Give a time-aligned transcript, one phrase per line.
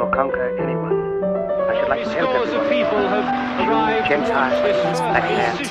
[0.00, 0.96] or conquer anyone.
[1.68, 2.50] I should like to help everyone.
[4.10, 4.60] Gentiles,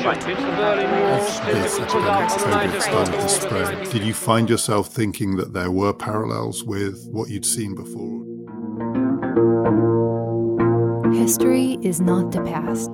[0.01, 5.71] black As this epidemic COVID started to spread, did you find yourself thinking that there
[5.71, 8.23] were parallels with what you'd seen before?
[11.13, 12.91] History is not the past.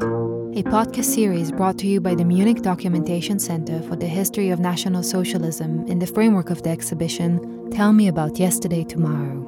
[0.58, 4.60] A podcast series brought to you by the Munich Documentation Center for the History of
[4.60, 9.45] National Socialism in the framework of the exhibition Tell Me About Yesterday Tomorrow.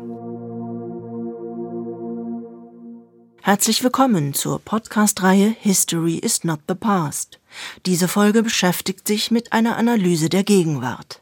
[3.48, 7.40] Herzlich willkommen zur Podcast-Reihe History is not the past.
[7.86, 11.22] Diese Folge beschäftigt sich mit einer Analyse der Gegenwart.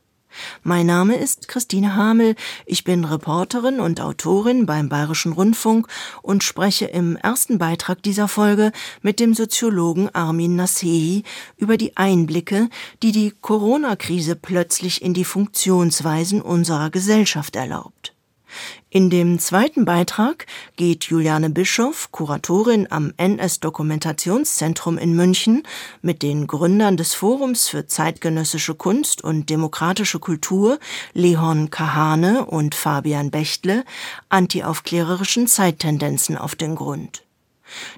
[0.64, 5.88] Mein Name ist Christine Hamel, ich bin Reporterin und Autorin beim Bayerischen Rundfunk
[6.24, 8.72] und spreche im ersten Beitrag dieser Folge
[9.04, 11.22] mit dem Soziologen Armin Nasehi
[11.58, 12.70] über die Einblicke,
[13.04, 18.16] die die Corona-Krise plötzlich in die Funktionsweisen unserer Gesellschaft erlaubt.
[18.96, 20.46] In dem zweiten Beitrag
[20.78, 25.64] geht Juliane Bischoff, Kuratorin am NS-Dokumentationszentrum in München,
[26.02, 30.80] mit den Gründern des Forums für zeitgenössische Kunst und demokratische Kultur,
[31.12, 33.84] Leon Kahane und Fabian Bechtle,
[34.30, 37.26] antiaufklärerischen Zeittendenzen auf den Grund.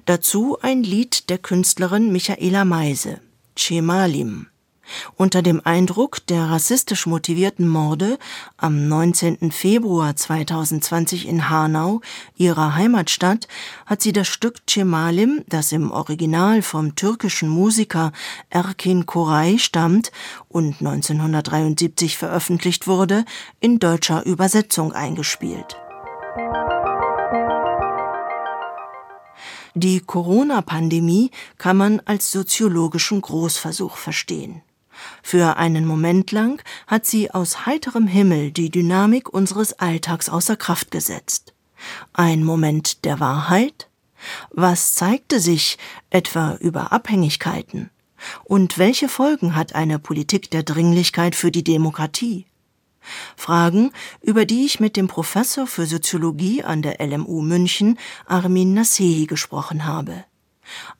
[0.04, 3.20] Dazu ein Lied der Künstlerin Michaela Meise,
[3.54, 4.48] Chemalim.
[5.16, 8.18] Unter dem Eindruck der rassistisch motivierten Morde
[8.56, 9.50] am 19.
[9.50, 12.00] Februar 2020 in Hanau,
[12.36, 13.48] ihrer Heimatstadt,
[13.86, 18.12] hat sie das Stück Cemalim, das im Original vom türkischen Musiker
[18.50, 20.12] Erkin Koray stammt
[20.48, 23.24] und 1973 veröffentlicht wurde,
[23.60, 25.76] in deutscher Übersetzung eingespielt.
[29.74, 34.62] Die Corona-Pandemie kann man als soziologischen Großversuch verstehen.
[35.22, 40.90] Für einen Moment lang hat sie aus heiterem Himmel die Dynamik unseres Alltags außer Kraft
[40.90, 41.54] gesetzt.
[42.12, 43.88] Ein Moment der Wahrheit?
[44.50, 45.78] Was zeigte sich
[46.10, 47.90] etwa über Abhängigkeiten?
[48.44, 52.46] Und welche Folgen hat eine Politik der Dringlichkeit für die Demokratie?
[53.36, 59.26] Fragen, über die ich mit dem Professor für Soziologie an der LMU München, Armin Nasehi,
[59.26, 60.24] gesprochen habe.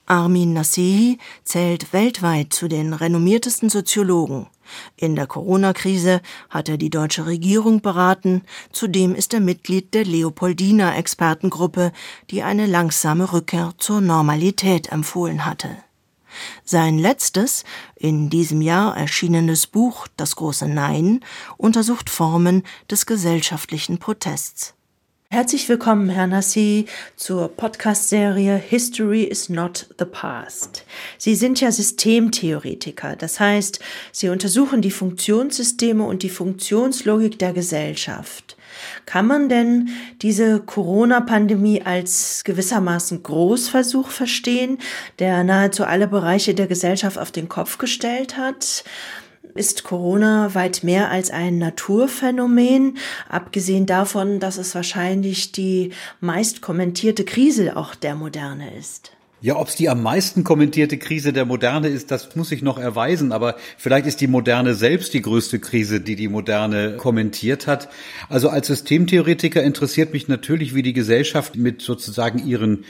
[0.07, 4.47] Armin Nasehi zählt weltweit zu den renommiertesten Soziologen.
[4.97, 6.21] In der Corona-Krise
[6.51, 8.43] hat er die deutsche Regierung beraten.
[8.73, 11.93] Zudem ist er Mitglied der Leopoldina Expertengruppe,
[12.31, 15.71] die eine langsame Rückkehr zur Normalität empfohlen hatte.
[16.65, 17.65] Sein letztes,
[17.97, 21.21] in diesem Jahr erschienenes Buch Das große Nein
[21.57, 24.75] untersucht Formen des gesellschaftlichen Protests.
[25.31, 30.87] Herzlich willkommen, Herr Nassi, zur Podcast-Serie History is not the past.
[31.19, 33.79] Sie sind ja Systemtheoretiker, das heißt,
[34.11, 38.57] Sie untersuchen die Funktionssysteme und die Funktionslogik der Gesellschaft.
[39.05, 39.91] Kann man denn
[40.23, 44.79] diese Corona-Pandemie als gewissermaßen Großversuch verstehen,
[45.19, 48.83] der nahezu alle Bereiche der Gesellschaft auf den Kopf gestellt hat?
[49.55, 57.25] Ist Corona weit mehr als ein Naturphänomen, abgesehen davon, dass es wahrscheinlich die meist kommentierte
[57.25, 59.13] Krise auch der Moderne ist.
[59.41, 62.77] Ja, ob es die am meisten kommentierte Krise der Moderne ist, das muss ich noch
[62.77, 63.31] erweisen.
[63.31, 67.89] Aber vielleicht ist die Moderne selbst die größte Krise, die die Moderne kommentiert hat.
[68.29, 72.85] Also als Systemtheoretiker interessiert mich natürlich, wie die Gesellschaft mit sozusagen ihren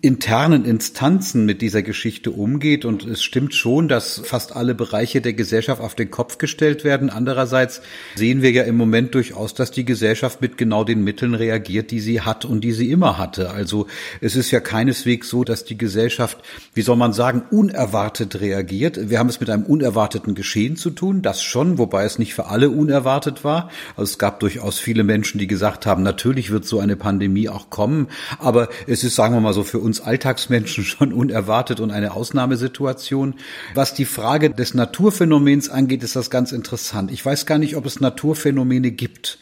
[0.00, 2.84] internen Instanzen mit dieser Geschichte umgeht.
[2.84, 7.10] Und es stimmt schon, dass fast alle Bereiche der Gesellschaft auf den Kopf gestellt werden.
[7.10, 7.82] Andererseits
[8.14, 12.00] sehen wir ja im Moment durchaus, dass die Gesellschaft mit genau den Mitteln reagiert, die
[12.00, 13.50] sie hat und die sie immer hatte.
[13.50, 13.86] Also
[14.20, 16.38] es ist ja keineswegs so, dass die Gesellschaft,
[16.74, 19.10] wie soll man sagen, unerwartet reagiert.
[19.10, 22.46] Wir haben es mit einem unerwarteten Geschehen zu tun, das schon, wobei es nicht für
[22.46, 23.70] alle unerwartet war.
[23.96, 27.70] Also es gab durchaus viele Menschen, die gesagt haben, natürlich wird so eine Pandemie auch
[27.70, 32.12] kommen, aber es ist, sagen wir mal so, für uns Alltagsmenschen schon unerwartet und eine
[32.12, 33.34] Ausnahmesituation.
[33.74, 37.10] Was die Frage des Naturphänomens angeht, ist das ganz interessant.
[37.10, 39.38] Ich weiß gar nicht, ob es Naturphänomene gibt.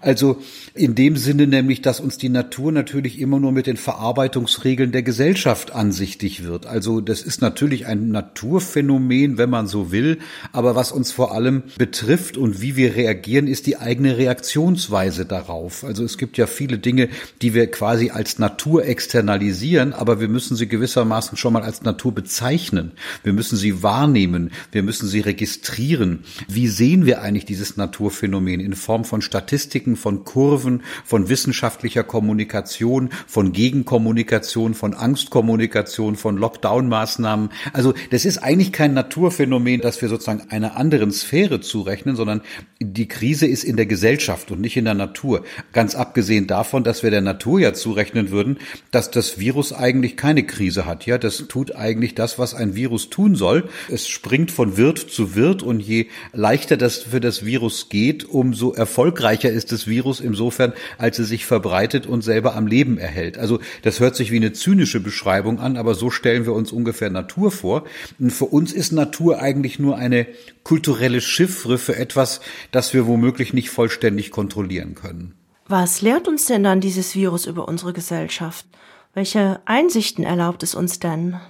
[0.00, 0.38] Also
[0.72, 5.02] in dem Sinne nämlich, dass uns die Natur natürlich immer nur mit den Verarbeitungsregeln der
[5.02, 6.64] Gesellschaft ansichtig wird.
[6.64, 10.18] Also das ist natürlich ein Naturphänomen, wenn man so will,
[10.52, 15.84] aber was uns vor allem betrifft und wie wir reagieren, ist die eigene Reaktionsweise darauf.
[15.84, 17.10] Also es gibt ja viele Dinge,
[17.42, 22.12] die wir quasi als Natur externalisieren, aber wir müssen sie gewissermaßen schon mal als Natur
[22.12, 22.92] bezeichnen.
[23.22, 26.24] Wir müssen sie wahrnehmen, wir müssen sie registrieren.
[26.48, 33.08] Wie sehen wir eigentlich dieses Naturphänomen in Form von Statistiken, von Kurven, von wissenschaftlicher Kommunikation,
[33.26, 37.48] von Gegenkommunikation, von Angstkommunikation, von Lockdown-Maßnahmen.
[37.72, 42.42] Also das ist eigentlich kein Naturphänomen, das wir sozusagen einer anderen Sphäre zurechnen, sondern
[42.80, 45.44] die Krise ist in der Gesellschaft und nicht in der Natur.
[45.72, 48.58] Ganz abgesehen davon, dass wir der Natur ja zurechnen würden,
[48.90, 51.06] dass das Virus eigentlich keine Krise hat.
[51.06, 53.68] Ja, das tut eigentlich das, was ein Virus tun soll.
[53.88, 58.72] Es springt von Wirt zu Wirt und je leichter das für das Virus geht, umso
[58.72, 63.38] erfolgreicher ist das Virus insofern, als es sich verbreitet und selber am Leben erhält.
[63.38, 67.10] Also das hört sich wie eine zynische Beschreibung an, aber so stellen wir uns ungefähr
[67.10, 67.84] Natur vor.
[68.18, 70.26] Und für uns ist Natur eigentlich nur eine
[70.64, 72.40] kulturelle Chiffre für etwas,
[72.72, 75.34] das wir womöglich nicht vollständig kontrollieren können.
[75.66, 78.66] Was lehrt uns denn dann dieses Virus über unsere Gesellschaft?
[79.14, 81.40] Welche Einsichten erlaubt es uns denn?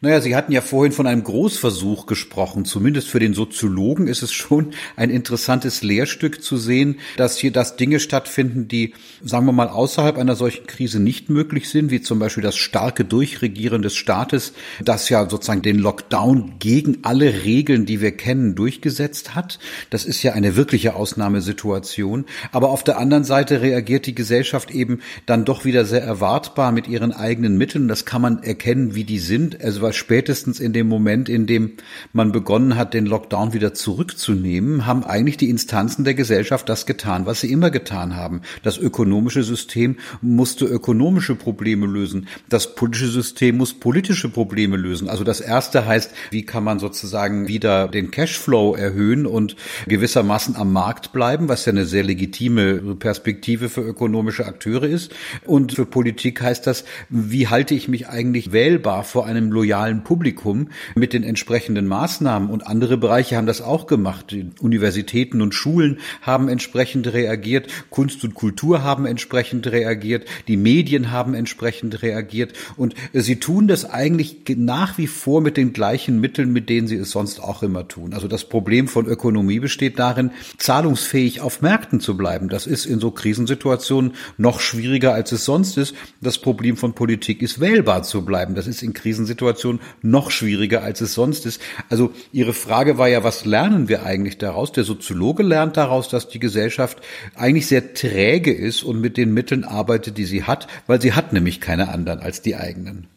[0.00, 2.64] Naja, Sie hatten ja vorhin von einem Großversuch gesprochen.
[2.64, 7.74] Zumindest für den Soziologen ist es schon ein interessantes Lehrstück zu sehen, dass hier das
[7.74, 12.20] Dinge stattfinden, die, sagen wir mal, außerhalb einer solchen Krise nicht möglich sind, wie zum
[12.20, 14.52] Beispiel das starke Durchregieren des Staates,
[14.84, 19.58] das ja sozusagen den Lockdown gegen alle Regeln, die wir kennen, durchgesetzt hat.
[19.90, 22.26] Das ist ja eine wirkliche Ausnahmesituation.
[22.52, 26.86] Aber auf der anderen Seite reagiert die Gesellschaft eben dann doch wieder sehr erwartbar mit
[26.86, 27.88] ihren eigenen Mitteln.
[27.88, 29.60] Das kann man erkennen, wie die sind.
[29.60, 31.72] Also war spätestens in dem Moment, in dem
[32.12, 37.24] man begonnen hat, den Lockdown wieder zurückzunehmen, haben eigentlich die Instanzen der Gesellschaft das getan,
[37.24, 38.42] was sie immer getan haben.
[38.62, 42.28] Das ökonomische System musste ökonomische Probleme lösen.
[42.50, 45.08] Das politische System muss politische Probleme lösen.
[45.08, 49.56] Also das erste heißt, wie kann man sozusagen wieder den Cashflow erhöhen und
[49.86, 55.14] gewissermaßen am Markt bleiben, was ja eine sehr legitime Perspektive für ökonomische Akteure ist.
[55.46, 60.02] Und für Politik heißt das, wie halte ich mich eigentlich wählbar vor einem loyalen medialen
[60.02, 62.50] Publikum mit den entsprechenden Maßnahmen.
[62.50, 64.34] Und andere Bereiche haben das auch gemacht.
[64.60, 67.68] Universitäten und Schulen haben entsprechend reagiert.
[67.90, 70.26] Kunst und Kultur haben entsprechend reagiert.
[70.48, 72.52] Die Medien haben entsprechend reagiert.
[72.76, 76.96] Und sie tun das eigentlich nach wie vor mit den gleichen Mitteln, mit denen sie
[76.96, 78.14] es sonst auch immer tun.
[78.14, 82.48] Also das Problem von Ökonomie besteht darin, zahlungsfähig auf Märkten zu bleiben.
[82.48, 85.94] Das ist in so Krisensituationen noch schwieriger, als es sonst ist.
[86.20, 88.54] Das Problem von Politik ist, wählbar zu bleiben.
[88.54, 91.60] Das ist in Krisensituationen Situation noch schwieriger, als es sonst ist.
[91.88, 94.72] Also Ihre Frage war ja, was lernen wir eigentlich daraus?
[94.72, 96.98] Der Soziologe lernt daraus, dass die Gesellschaft
[97.34, 101.32] eigentlich sehr träge ist und mit den Mitteln arbeitet, die sie hat, weil sie hat
[101.32, 103.08] nämlich keine anderen als die eigenen.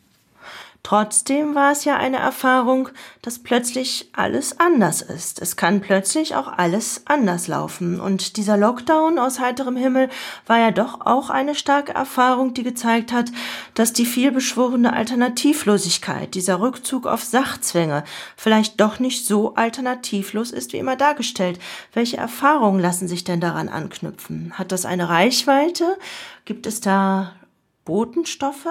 [0.84, 2.90] Trotzdem war es ja eine Erfahrung,
[3.22, 5.40] dass plötzlich alles anders ist.
[5.40, 8.00] Es kann plötzlich auch alles anders laufen.
[8.00, 10.10] Und dieser Lockdown aus heiterem Himmel
[10.48, 13.32] war ja doch auch eine starke Erfahrung, die gezeigt hat,
[13.76, 18.04] dass die vielbeschworene Alternativlosigkeit, dieser Rückzug auf Sachzwänge,
[18.36, 21.60] vielleicht doch nicht so alternativlos ist, wie immer dargestellt.
[21.94, 24.54] Welche Erfahrungen lassen sich denn daran anknüpfen?
[24.58, 26.00] Hat das eine Reichweite?
[26.46, 27.34] Gibt es da
[27.86, 28.68] Botenstoffe?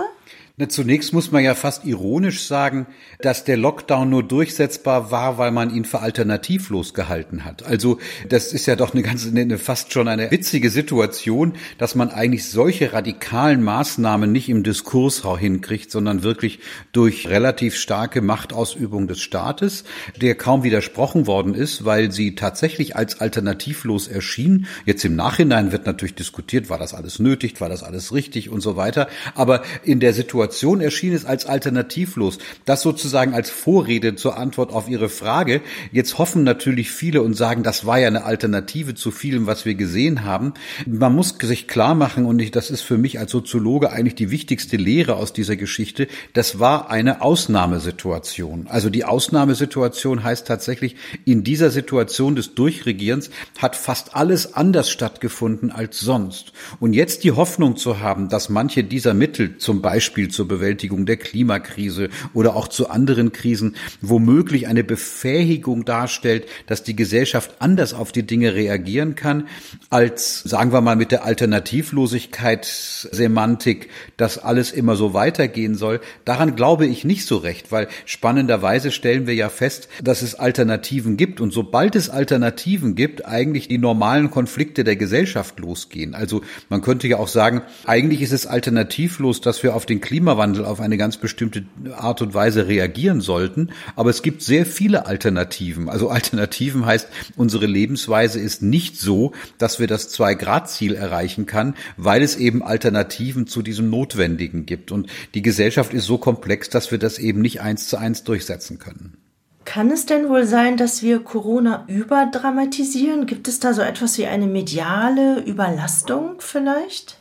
[0.60, 2.86] Na, zunächst muss man ja fast ironisch sagen,
[3.22, 7.62] dass der Lockdown nur durchsetzbar war, weil man ihn für alternativlos gehalten hat.
[7.62, 7.98] Also
[8.28, 12.44] das ist ja doch eine ganz, eine, fast schon eine witzige Situation, dass man eigentlich
[12.44, 16.58] solche radikalen Maßnahmen nicht im Diskurs hinkriegt, sondern wirklich
[16.92, 19.84] durch relativ starke Machtausübung des Staates,
[20.20, 24.66] der kaum widersprochen worden ist, weil sie tatsächlich als alternativlos erschien.
[24.84, 28.60] Jetzt im Nachhinein wird natürlich diskutiert, war das alles nötig, war das alles richtig und
[28.60, 29.08] so weiter.
[29.34, 32.38] Aber in der Situation Situation erschien es als alternativlos.
[32.64, 35.62] Das sozusagen als Vorrede zur Antwort auf Ihre Frage.
[35.92, 39.74] Jetzt hoffen natürlich viele und sagen, das war ja eine Alternative zu vielem, was wir
[39.74, 40.54] gesehen haben.
[40.86, 44.30] Man muss sich klar machen, und ich, das ist für mich als Soziologe eigentlich die
[44.30, 48.66] wichtigste Lehre aus dieser Geschichte, das war eine Ausnahmesituation.
[48.68, 55.70] Also die Ausnahmesituation heißt tatsächlich, in dieser Situation des Durchregierens hat fast alles anders stattgefunden
[55.70, 56.52] als sonst.
[56.80, 61.18] Und jetzt die Hoffnung zu haben, dass manche dieser Mittel, zum Beispiel zur Bewältigung der
[61.18, 68.10] Klimakrise oder auch zu anderen Krisen womöglich eine Befähigung darstellt, dass die Gesellschaft anders auf
[68.10, 69.48] die Dinge reagieren kann,
[69.90, 76.00] als, sagen wir mal, mit der Alternativlosigkeitssemantik, dass alles immer so weitergehen soll.
[76.24, 81.18] Daran glaube ich nicht so recht, weil spannenderweise stellen wir ja fest, dass es Alternativen
[81.18, 86.14] gibt und sobald es Alternativen gibt, eigentlich die normalen Konflikte der Gesellschaft losgehen.
[86.14, 90.29] Also man könnte ja auch sagen, eigentlich ist es alternativlos, dass wir auf den Klimawandel
[90.30, 91.64] Klimawandel auf eine ganz bestimmte
[91.96, 93.70] Art und Weise reagieren sollten.
[93.96, 95.88] Aber es gibt sehr viele Alternativen.
[95.88, 102.22] Also Alternativen heißt, unsere Lebensweise ist nicht so, dass wir das Zwei-Grad-Ziel erreichen kann, weil
[102.22, 104.92] es eben Alternativen zu diesem Notwendigen gibt.
[104.92, 108.78] Und die Gesellschaft ist so komplex, dass wir das eben nicht eins zu eins durchsetzen
[108.78, 109.16] können.
[109.64, 113.26] Kann es denn wohl sein, dass wir Corona überdramatisieren?
[113.26, 117.19] Gibt es da so etwas wie eine mediale Überlastung vielleicht?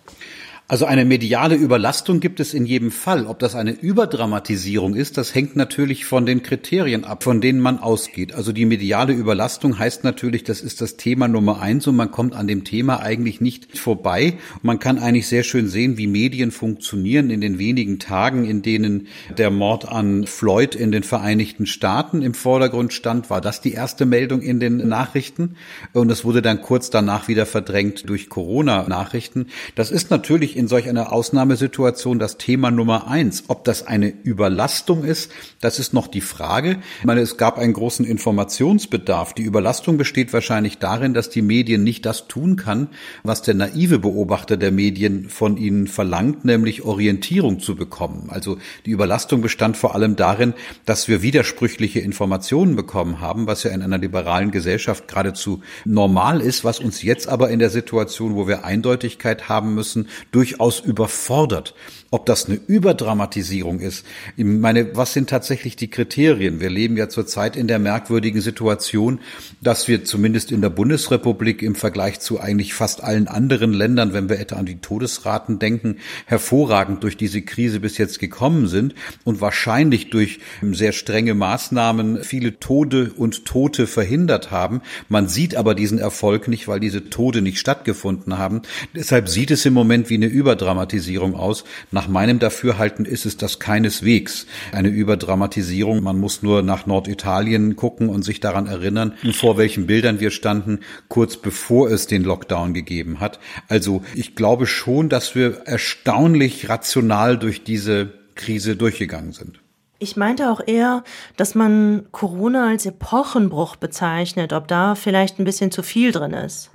[0.71, 3.25] Also eine mediale Überlastung gibt es in jedem Fall.
[3.25, 7.79] Ob das eine Überdramatisierung ist, das hängt natürlich von den Kriterien ab, von denen man
[7.79, 8.35] ausgeht.
[8.35, 12.35] Also die mediale Überlastung heißt natürlich, das ist das Thema Nummer eins und man kommt
[12.35, 14.35] an dem Thema eigentlich nicht vorbei.
[14.61, 19.07] Man kann eigentlich sehr schön sehen, wie Medien funktionieren in den wenigen Tagen, in denen
[19.35, 24.05] der Mord an Floyd in den Vereinigten Staaten im Vordergrund stand, war das die erste
[24.05, 25.55] Meldung in den Nachrichten.
[25.93, 29.47] Und es wurde dann kurz danach wieder verdrängt durch Corona-Nachrichten.
[29.73, 33.45] Das ist natürlich in solch einer Ausnahmesituation das Thema Nummer eins.
[33.47, 36.79] Ob das eine Überlastung ist, das ist noch die Frage.
[36.99, 39.33] Ich meine, es gab einen großen Informationsbedarf.
[39.33, 42.89] Die Überlastung besteht wahrscheinlich darin, dass die Medien nicht das tun kann,
[43.23, 48.27] was der naive Beobachter der Medien von ihnen verlangt, nämlich Orientierung zu bekommen.
[48.29, 53.71] Also die Überlastung bestand vor allem darin, dass wir widersprüchliche Informationen bekommen haben, was ja
[53.71, 58.45] in einer liberalen Gesellschaft geradezu normal ist, was uns jetzt aber in der Situation, wo
[58.45, 61.73] wir Eindeutigkeit haben müssen, durch durchaus überfordert.
[62.11, 64.03] Ob das eine Überdramatisierung ist,
[64.35, 66.59] ich meine, was sind tatsächlich die Kriterien?
[66.59, 69.19] Wir leben ja zurzeit in der merkwürdigen Situation,
[69.61, 74.27] dass wir zumindest in der Bundesrepublik im Vergleich zu eigentlich fast allen anderen Ländern, wenn
[74.27, 79.39] wir etwa an die Todesraten denken, hervorragend durch diese Krise bis jetzt gekommen sind und
[79.39, 84.81] wahrscheinlich durch sehr strenge Maßnahmen viele Tode und Tote verhindert haben.
[85.09, 88.63] Man sieht aber diesen Erfolg nicht, weil diese Tode nicht stattgefunden haben.
[88.95, 91.65] Deshalb sieht es im Moment wie eine Überdramatisierung aus.
[91.99, 96.01] Nach meinem Dafürhalten ist es das keineswegs eine Überdramatisierung.
[96.01, 100.79] Man muss nur nach Norditalien gucken und sich daran erinnern, vor welchen Bildern wir standen,
[101.09, 103.41] kurz bevor es den Lockdown gegeben hat.
[103.67, 109.59] Also ich glaube schon, dass wir erstaunlich rational durch diese Krise durchgegangen sind.
[109.97, 111.03] Ich meinte auch eher,
[111.35, 116.71] dass man Corona als Epochenbruch bezeichnet, ob da vielleicht ein bisschen zu viel drin ist.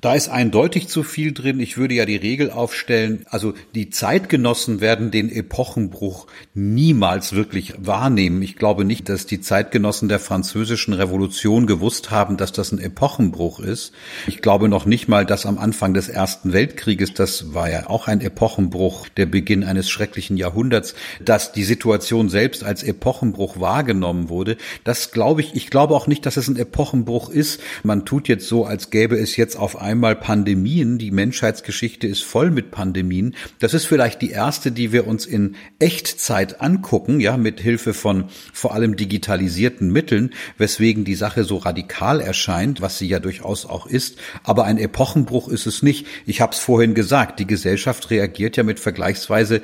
[0.00, 1.60] Da ist eindeutig zu viel drin.
[1.60, 8.40] Ich würde ja die Regel aufstellen, also die Zeitgenossen werden den Epochenbruch niemals wirklich wahrnehmen.
[8.40, 13.60] Ich glaube nicht, dass die Zeitgenossen der französischen Revolution gewusst haben, dass das ein Epochenbruch
[13.60, 13.92] ist.
[14.26, 18.08] Ich glaube noch nicht mal, dass am Anfang des Ersten Weltkrieges, das war ja auch
[18.08, 24.56] ein Epochenbruch, der Beginn eines schrecklichen Jahrhunderts, dass die Situation selbst als Epochenbruch wahrgenommen wurde.
[24.82, 27.60] Das glaube ich, ich glaube auch nicht, dass es ein Epochenbruch ist.
[27.82, 29.76] Man tut jetzt so, als gäbe es jetzt auf
[30.14, 30.98] Pandemien.
[30.98, 33.34] Die Menschheitsgeschichte ist voll mit Pandemien.
[33.58, 38.24] Das ist vielleicht die erste, die wir uns in Echtzeit angucken, ja, mit Hilfe von
[38.52, 43.86] vor allem digitalisierten Mitteln, weswegen die Sache so radikal erscheint, was sie ja durchaus auch
[43.86, 44.18] ist.
[44.44, 46.06] Aber ein Epochenbruch ist es nicht.
[46.26, 49.62] Ich habe es vorhin gesagt, die Gesellschaft reagiert ja mit vergleichsweise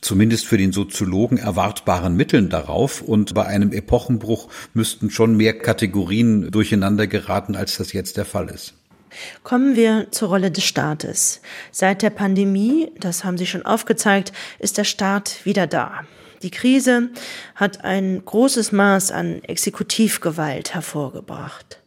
[0.00, 3.02] zumindest für den Soziologen erwartbaren Mitteln darauf.
[3.02, 8.48] Und bei einem Epochenbruch müssten schon mehr Kategorien durcheinander geraten, als das jetzt der Fall
[8.48, 8.74] ist.
[9.42, 11.40] Kommen wir zur Rolle des Staates.
[11.70, 16.02] Seit der Pandemie, das haben Sie schon aufgezeigt, ist der Staat wieder da.
[16.42, 17.10] Die Krise
[17.54, 21.80] hat ein großes Maß an Exekutivgewalt hervorgebracht.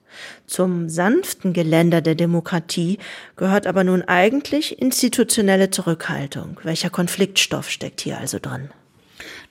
[0.47, 2.97] Zum sanften Geländer der Demokratie
[3.35, 6.59] gehört aber nun eigentlich institutionelle Zurückhaltung.
[6.63, 8.69] Welcher Konfliktstoff steckt hier also drin?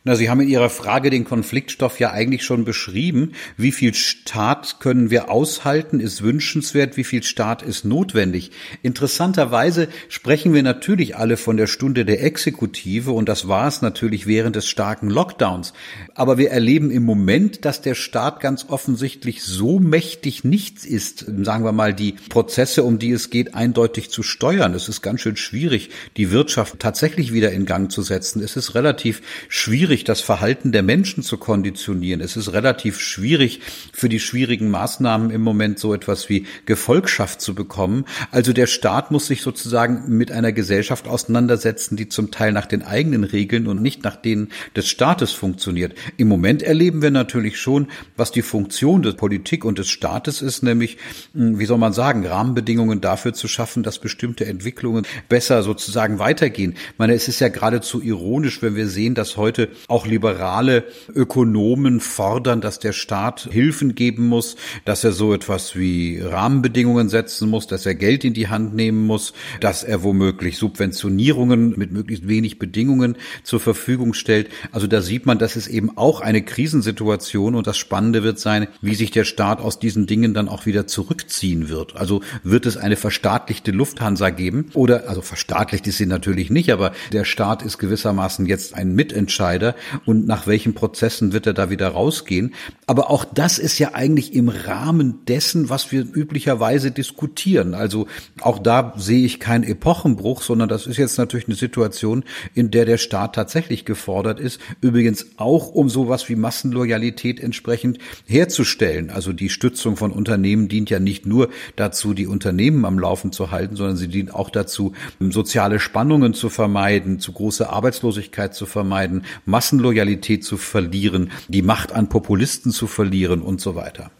[0.09, 3.33] Na, Sie haben in Ihrer Frage den Konfliktstoff ja eigentlich schon beschrieben.
[3.59, 8.51] Wie viel Staat können wir aushalten, ist wünschenswert, wie viel Staat ist notwendig.
[8.81, 14.27] Interessanterweise sprechen wir natürlich alle von der Stunde der Exekutive und das war es natürlich
[14.27, 15.75] während des starken Lockdowns.
[16.15, 21.65] Aber wir erleben im Moment, dass der Staat ganz offensichtlich so mächtig nichts ist, sagen
[21.65, 24.73] wir mal, die Prozesse, um die es geht, eindeutig zu steuern.
[24.73, 28.43] Es ist ganz schön schwierig, die Wirtschaft tatsächlich wieder in Gang zu setzen.
[28.43, 32.21] Es ist relativ schwierig, schwierig, das Verhalten der Menschen zu konditionieren.
[32.21, 33.61] Es ist relativ schwierig,
[33.93, 38.05] für die schwierigen Maßnahmen im Moment so etwas wie Gefolgschaft zu bekommen.
[38.31, 42.83] Also der Staat muss sich sozusagen mit einer Gesellschaft auseinandersetzen, die zum Teil nach den
[42.83, 45.95] eigenen Regeln und nicht nach denen des Staates funktioniert.
[46.17, 50.63] Im Moment erleben wir natürlich schon, was die Funktion der Politik und des Staates ist,
[50.63, 50.99] nämlich,
[51.35, 56.75] hm, wie soll man sagen, Rahmenbedingungen dafür zu schaffen, dass bestimmte Entwicklungen besser sozusagen weitergehen.
[56.93, 62.01] Ich meine, es ist ja geradezu ironisch, wenn wir sehen, dass heute auch liberale Ökonomen
[62.01, 67.67] fordern, dass der Staat Hilfen geben muss, dass er so etwas wie Rahmenbedingungen setzen muss,
[67.67, 72.59] dass er Geld in die Hand nehmen muss, dass er womöglich Subventionierungen mit möglichst wenig
[72.59, 74.49] Bedingungen zur Verfügung stellt.
[74.73, 78.69] Also da sieht man, das ist eben auch eine Krisensituation und das Spannende wird sein,
[78.81, 81.97] wie sich der Staat aus diesen Dingen dann auch wieder zurückziehen wird.
[81.97, 86.93] Also wird es eine verstaatlichte Lufthansa geben oder, also verstaatlicht ist sie natürlich nicht, aber
[87.13, 89.68] der Staat ist gewissermaßen jetzt ein Mitentscheider
[90.07, 92.55] und nach welchen Prozessen wird er da wieder rausgehen.
[92.87, 97.75] Aber auch das ist ja eigentlich im Rahmen dessen, was wir üblicherweise diskutieren.
[97.75, 98.07] Also
[98.41, 102.85] auch da sehe ich keinen Epochenbruch, sondern das ist jetzt natürlich eine Situation, in der
[102.85, 104.61] der Staat tatsächlich gefordert ist.
[104.81, 109.11] Übrigens auch, um sowas wie Massenloyalität entsprechend herzustellen.
[109.11, 113.51] Also die Stützung von Unternehmen dient ja nicht nur dazu, die Unternehmen am Laufen zu
[113.51, 119.25] halten, sondern sie dient auch dazu, soziale Spannungen zu vermeiden, zu große Arbeitslosigkeit zu vermeiden,
[119.59, 124.13] Massenloyalität zu verlieren, die Macht an Populisten zu verlieren und so weiter.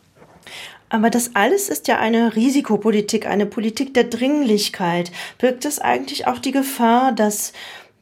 [0.89, 5.13] Aber das alles ist ja eine Risikopolitik, eine Politik der Dringlichkeit.
[5.39, 7.53] Birgt es eigentlich auch die Gefahr, dass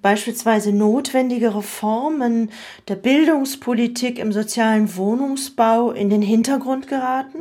[0.01, 2.51] beispielsweise notwendige Reformen
[2.89, 7.41] der Bildungspolitik im sozialen Wohnungsbau in den Hintergrund geraten?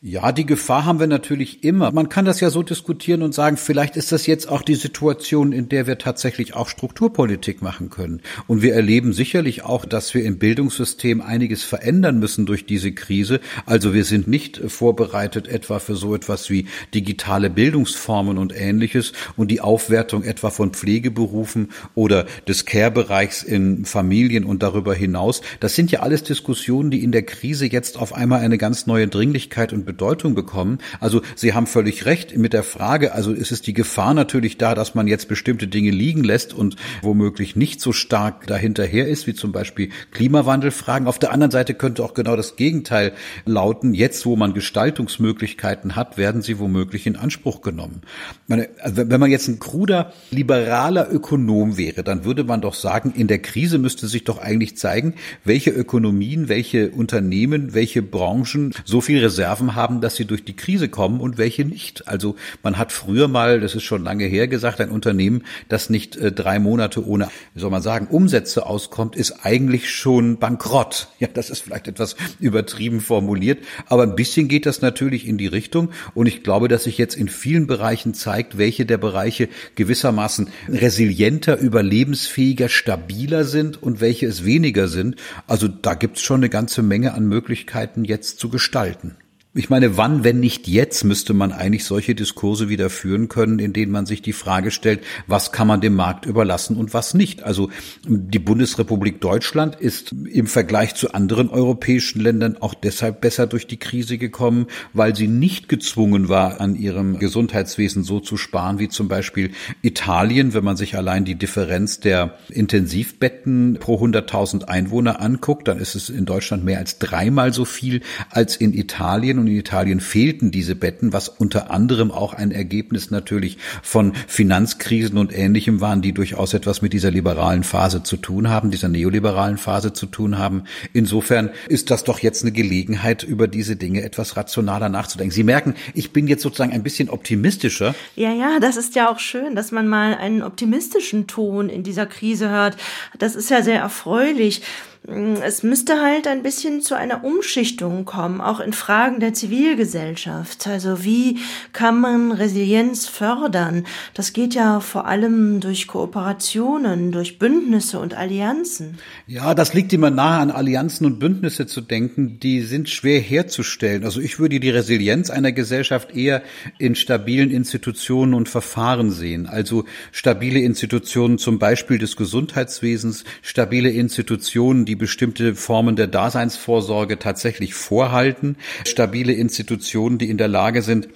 [0.00, 1.90] Ja, die Gefahr haben wir natürlich immer.
[1.90, 5.50] Man kann das ja so diskutieren und sagen, vielleicht ist das jetzt auch die Situation,
[5.50, 8.22] in der wir tatsächlich auch Strukturpolitik machen können.
[8.46, 13.40] Und wir erleben sicherlich auch, dass wir im Bildungssystem einiges verändern müssen durch diese Krise.
[13.66, 19.50] Also wir sind nicht vorbereitet etwa für so etwas wie digitale Bildungsformen und ähnliches und
[19.50, 25.40] die Aufwertung etwa von Pflegeberufen oder des Care-Bereichs in Familien und darüber hinaus.
[25.58, 29.08] Das sind ja alles Diskussionen, die in der Krise jetzt auf einmal eine ganz neue
[29.08, 30.78] Dringlichkeit und Bedeutung bekommen.
[31.00, 34.74] Also Sie haben völlig recht mit der Frage, also ist es die Gefahr natürlich da,
[34.74, 39.32] dass man jetzt bestimmte Dinge liegen lässt und womöglich nicht so stark dahinterher ist, wie
[39.32, 41.08] zum Beispiel Klimawandelfragen.
[41.08, 43.14] Auf der anderen Seite könnte auch genau das Gegenteil
[43.46, 43.94] lauten.
[43.94, 48.02] Jetzt, wo man Gestaltungsmöglichkeiten hat, werden sie womöglich in Anspruch genommen.
[48.46, 53.38] Wenn man jetzt ein kruder, liberaler Ökonom wäre, dann würde man doch sagen, in der
[53.38, 55.14] Krise müsste sich doch eigentlich zeigen,
[55.44, 60.88] welche Ökonomien, welche Unternehmen, welche Branchen so viel Reserven haben, dass sie durch die Krise
[60.88, 62.08] kommen und welche nicht.
[62.08, 66.16] Also man hat früher mal, das ist schon lange her gesagt, ein Unternehmen, das nicht
[66.16, 71.08] äh, drei Monate ohne, wie soll man sagen, Umsätze auskommt, ist eigentlich schon bankrott.
[71.20, 75.48] Ja, das ist vielleicht etwas übertrieben formuliert, aber ein bisschen geht das natürlich in die
[75.48, 80.48] Richtung und ich glaube, dass sich jetzt in vielen Bereichen zeigt, welche der Bereiche gewissermaßen
[80.68, 85.16] resilienter, überlebensfähiger, stabiler sind und welche es weniger sind.
[85.48, 89.16] Also da gibt's schon eine ganze Menge an Möglichkeiten jetzt zu gestalten.
[89.54, 93.72] Ich meine, wann, wenn nicht jetzt, müsste man eigentlich solche Diskurse wieder führen können, in
[93.72, 97.44] denen man sich die Frage stellt, was kann man dem Markt überlassen und was nicht.
[97.44, 97.70] Also
[98.06, 103.78] die Bundesrepublik Deutschland ist im Vergleich zu anderen europäischen Ländern auch deshalb besser durch die
[103.78, 109.08] Krise gekommen, weil sie nicht gezwungen war, an ihrem Gesundheitswesen so zu sparen wie zum
[109.08, 115.78] Beispiel Italien, wenn man sich allein die Differenz der Intensivbetten pro 100.000 Einwohner anguckt, dann
[115.78, 119.37] ist es in Deutschland mehr als dreimal so viel als in Italien.
[119.40, 125.18] Und in Italien fehlten diese Betten, was unter anderem auch ein Ergebnis natürlich von Finanzkrisen
[125.18, 129.58] und Ähnlichem waren, die durchaus etwas mit dieser liberalen Phase zu tun haben, dieser neoliberalen
[129.58, 130.64] Phase zu tun haben.
[130.92, 135.34] Insofern ist das doch jetzt eine Gelegenheit, über diese Dinge etwas rationaler nachzudenken.
[135.34, 137.94] Sie merken, ich bin jetzt sozusagen ein bisschen optimistischer.
[138.16, 142.06] Ja, ja, das ist ja auch schön, dass man mal einen optimistischen Ton in dieser
[142.06, 142.76] Krise hört.
[143.18, 144.62] Das ist ja sehr erfreulich.
[145.06, 150.66] Es müsste halt ein bisschen zu einer Umschichtung kommen, auch in Fragen der Zivilgesellschaft.
[150.66, 151.38] Also wie
[151.72, 153.86] kann man Resilienz fördern?
[154.12, 158.98] Das geht ja vor allem durch Kooperationen, durch Bündnisse und Allianzen.
[159.26, 162.38] Ja, das liegt immer nahe, an Allianzen und Bündnisse zu denken.
[162.40, 164.04] Die sind schwer herzustellen.
[164.04, 166.42] Also ich würde die Resilienz einer Gesellschaft eher
[166.78, 169.46] in stabilen Institutionen und Verfahren sehen.
[169.46, 177.74] Also stabile Institutionen zum Beispiel des Gesundheitswesens, stabile Institutionen, die bestimmte Formen der Daseinsvorsorge tatsächlich
[177.74, 181.08] vorhalten, stabile Institutionen, die in der Lage sind,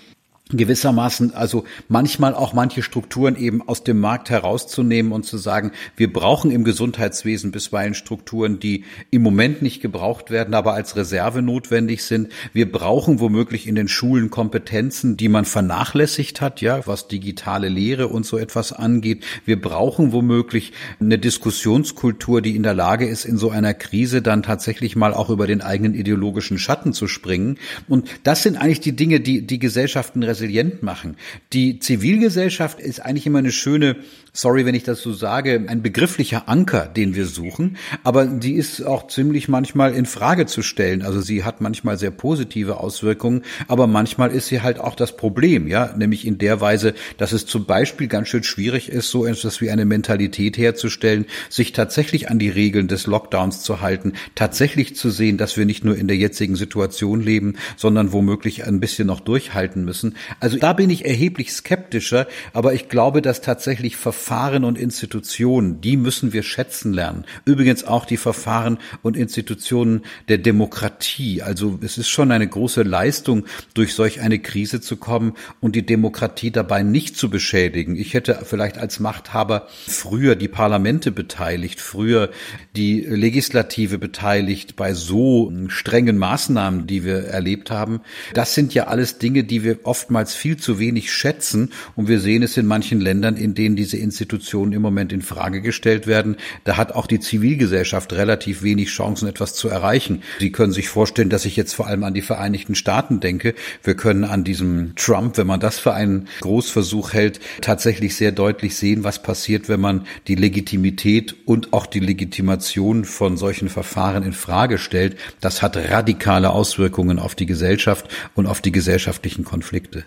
[0.51, 6.13] gewissermaßen also manchmal auch manche Strukturen eben aus dem Markt herauszunehmen und zu sagen, wir
[6.13, 12.05] brauchen im Gesundheitswesen bisweilen Strukturen, die im Moment nicht gebraucht werden, aber als Reserve notwendig
[12.05, 12.29] sind.
[12.53, 18.09] Wir brauchen womöglich in den Schulen Kompetenzen, die man vernachlässigt hat, ja, was digitale Lehre
[18.09, 19.25] und so etwas angeht.
[19.45, 24.43] Wir brauchen womöglich eine Diskussionskultur, die in der Lage ist, in so einer Krise dann
[24.43, 27.59] tatsächlich mal auch über den eigenen ideologischen Schatten zu springen.
[27.89, 31.17] Und das sind eigentlich die Dinge, die die Gesellschaften resilient machen.
[31.53, 33.97] Die Zivilgesellschaft ist eigentlich immer eine schöne
[34.35, 38.83] sorry, wenn ich das so sage, ein begrifflicher Anker, den wir suchen, aber die ist
[38.83, 41.03] auch ziemlich manchmal in Frage zu stellen.
[41.03, 45.69] Also sie hat manchmal sehr positive Auswirkungen, aber manchmal ist sie halt auch das Problem,
[45.69, 49.61] ja, nämlich in der Weise, dass es zum Beispiel ganz schön schwierig ist, so etwas
[49.61, 55.11] wie eine Mentalität herzustellen, sich tatsächlich an die Regeln des Lockdowns zu halten, tatsächlich zu
[55.11, 59.21] sehen, dass wir nicht nur in der jetzigen Situation leben, sondern womöglich ein bisschen noch
[59.21, 60.17] durchhalten müssen.
[60.41, 65.97] Also da bin ich erheblich skeptischer, aber ich glaube, dass tatsächlich Verfahren und Institutionen, die
[65.97, 67.25] müssen wir schätzen lernen.
[67.45, 71.43] Übrigens auch die Verfahren und Institutionen der Demokratie.
[71.43, 75.85] Also es ist schon eine große Leistung, durch solch eine Krise zu kommen und die
[75.85, 77.97] Demokratie dabei nicht zu beschädigen.
[77.97, 82.31] Ich hätte vielleicht als Machthaber früher die Parlamente beteiligt, früher
[82.77, 88.01] die Legislative beteiligt bei so strengen Maßnahmen, die wir erlebt haben.
[88.35, 92.43] Das sind ja alles Dinge, die wir oftmals viel zu wenig schätzen und wir sehen
[92.43, 96.37] es in manchen Ländern, in denen diese Institutionen im Moment in Frage gestellt werden.
[96.65, 100.23] Da hat auch die Zivilgesellschaft relativ wenig Chancen, etwas zu erreichen.
[100.39, 103.55] Sie können sich vorstellen, dass ich jetzt vor allem an die Vereinigten Staaten denke.
[103.83, 108.77] Wir können an diesem Trump, wenn man das für einen Großversuch hält, tatsächlich sehr deutlich
[108.77, 114.35] sehen, was passiert, wenn man die Legitimität und auch die Legitimation von solchen Verfahren in
[114.35, 115.17] Frage stellt.
[115.41, 120.05] Das hat radikale Auswirkungen auf die Gesellschaft und auf die gesellschaftlichen Konflikte.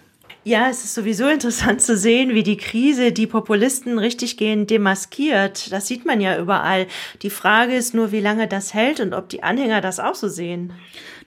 [0.47, 5.71] Ja, es ist sowieso interessant zu sehen, wie die Krise die Populisten richtig gehend demaskiert.
[5.71, 6.85] Das sieht man ja überall.
[7.23, 10.27] Die Frage ist nur, wie lange das hält und ob die Anhänger das auch so
[10.27, 10.71] sehen.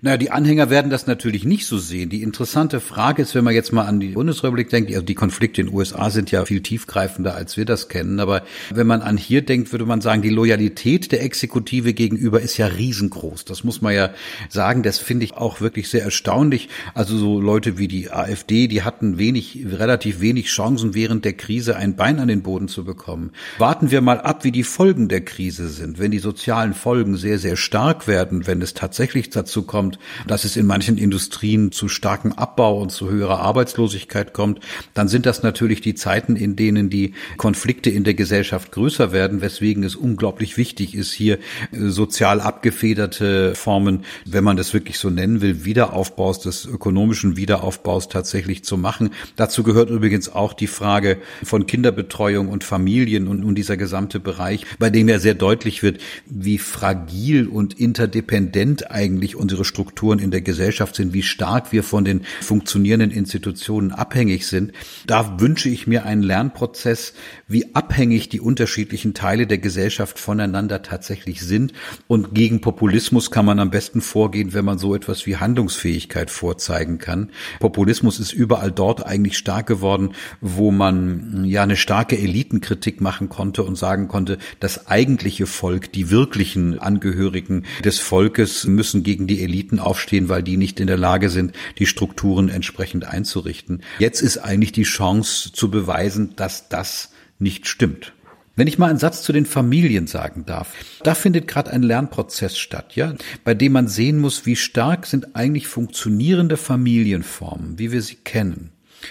[0.00, 2.08] Naja, die Anhänger werden das natürlich nicht so sehen.
[2.08, 5.60] Die interessante Frage ist, wenn man jetzt mal an die Bundesrepublik denkt, also die Konflikte
[5.60, 8.20] in den USA sind ja viel tiefgreifender, als wir das kennen.
[8.20, 12.58] Aber wenn man an hier denkt, würde man sagen, die Loyalität der Exekutive gegenüber ist
[12.58, 13.44] ja riesengroß.
[13.44, 14.10] Das muss man ja
[14.48, 14.84] sagen.
[14.84, 16.68] Das finde ich auch wirklich sehr erstaunlich.
[16.94, 21.74] Also so Leute wie die AfD, die hatten wenig, relativ wenig Chancen während der Krise
[21.74, 23.32] ein Bein an den Boden zu bekommen.
[23.58, 25.98] Warten wir mal ab, wie die Folgen der Krise sind.
[25.98, 30.44] Wenn die sozialen Folgen sehr, sehr stark werden, wenn es tatsächlich dazu kommt, kommt, dass
[30.44, 34.60] es in manchen Industrien zu starkem Abbau und zu höherer Arbeitslosigkeit kommt,
[34.94, 39.40] dann sind das natürlich die Zeiten, in denen die Konflikte in der Gesellschaft größer werden,
[39.40, 41.38] weswegen es unglaublich wichtig ist, hier
[41.72, 48.08] äh, sozial abgefederte Formen, wenn man das wirklich so nennen will, Wiederaufbaus, des ökonomischen Wiederaufbaus
[48.08, 49.10] tatsächlich zu machen.
[49.36, 54.66] Dazu gehört übrigens auch die Frage von Kinderbetreuung und Familien und nun dieser gesamte Bereich,
[54.78, 60.40] bei dem ja sehr deutlich wird, wie fragil und interdependent eigentlich unsere Strukturen in der
[60.40, 64.72] Gesellschaft sind, wie stark wir von den funktionierenden Institutionen abhängig sind.
[65.06, 67.14] Da wünsche ich mir einen Lernprozess,
[67.46, 71.74] wie abhängig die unterschiedlichen Teile der Gesellschaft voneinander tatsächlich sind.
[72.08, 76.98] Und gegen Populismus kann man am besten vorgehen, wenn man so etwas wie Handlungsfähigkeit vorzeigen
[76.98, 77.30] kann.
[77.60, 83.62] Populismus ist überall dort eigentlich stark geworden, wo man ja eine starke Elitenkritik machen konnte
[83.62, 89.67] und sagen konnte, das eigentliche Volk, die wirklichen Angehörigen des Volkes müssen gegen die Eliten
[89.68, 93.82] Eliten aufstehen, weil die nicht in der Lage sind, die Strukturen entsprechend einzurichten.
[93.98, 98.14] Jetzt ist eigentlich die Chance zu beweisen, dass das nicht stimmt.
[98.56, 100.72] Wenn ich mal einen Satz zu den Familien sagen darf,
[101.04, 105.36] da findet gerade ein Lernprozess statt, ja, bei dem man sehen muss, wie stark sind
[105.36, 108.70] eigentlich funktionierende Familienformen, wie wir sie kennen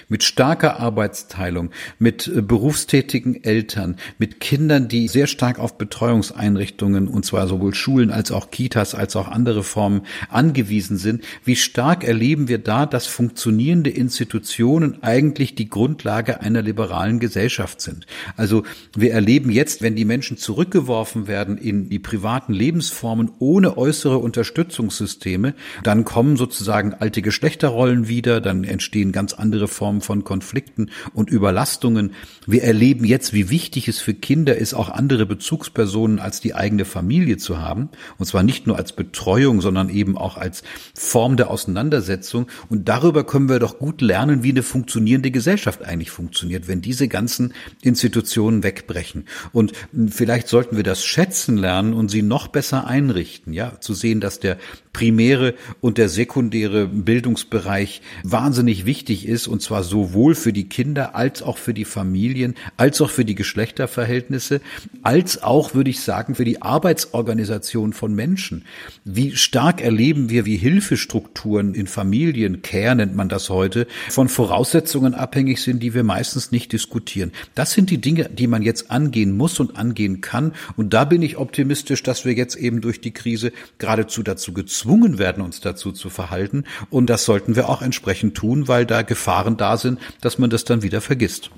[0.10, 7.26] mit starker Arbeitsteilung, mit äh, berufstätigen Eltern, mit Kindern, die sehr stark auf Betreuungseinrichtungen, und
[7.26, 11.24] zwar sowohl Schulen als auch Kitas, als auch andere Formen angewiesen sind.
[11.44, 18.06] Wie stark erleben wir da, dass funktionierende Institutionen eigentlich die Grundlage einer liberalen Gesellschaft sind?
[18.36, 18.64] Also
[18.96, 25.54] wir erleben jetzt, wenn die Menschen zurückgeworfen werden in die privaten Lebensformen ohne äußere Unterstützungssysteme,
[25.84, 32.14] dann kommen sozusagen alte Geschlechterrollen wieder, dann entstehen ganz andere Formen von Konflikten und Überlastungen.
[32.48, 36.84] Wir erleben jetzt, wie wichtig es für Kinder ist, auch andere Bezugspersonen als die eigene
[36.84, 37.90] Familie zu haben.
[38.18, 40.64] Und zwar nicht nur als Betreuung, sondern eben auch als
[40.96, 42.48] Form der Auseinandersetzung.
[42.70, 47.08] Und darüber können wir doch gut lernen, wie eine funktionierende Gesellschaft eigentlich funktioniert, wenn diese
[47.08, 49.26] ganzen Institutionen wegbrechen.
[49.52, 49.74] Und
[50.10, 54.40] vielleicht sollten wir das schätzen lernen und sie noch besser einrichten, ja, zu sehen, dass
[54.40, 54.58] der
[54.98, 61.42] primäre und der sekundäre Bildungsbereich wahnsinnig wichtig ist und zwar sowohl für die Kinder als
[61.42, 64.62] auch für die Familien, als auch für die Geschlechterverhältnisse,
[65.04, 68.64] als auch, würde ich sagen, für die Arbeitsorganisation von Menschen.
[69.04, 75.14] Wie stark erleben wir, wie Hilfestrukturen in Familien, Care nennt man das heute, von Voraussetzungen
[75.14, 77.34] abhängig sind, die wir meistens nicht diskutieren.
[77.54, 80.54] Das sind die Dinge, die man jetzt angehen muss und angehen kann.
[80.78, 85.20] Und da bin ich optimistisch, dass wir jetzt eben durch die Krise geradezu dazu gezwungen
[85.20, 86.64] werden, uns dazu zu verhalten.
[86.90, 90.64] Und das sollten wir auch entsprechend tun, weil da Gefahren da sind, dass man das
[90.64, 91.50] dann wieder vergisst.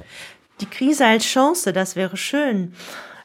[0.62, 2.74] Die Krise als Chance, das wäre schön.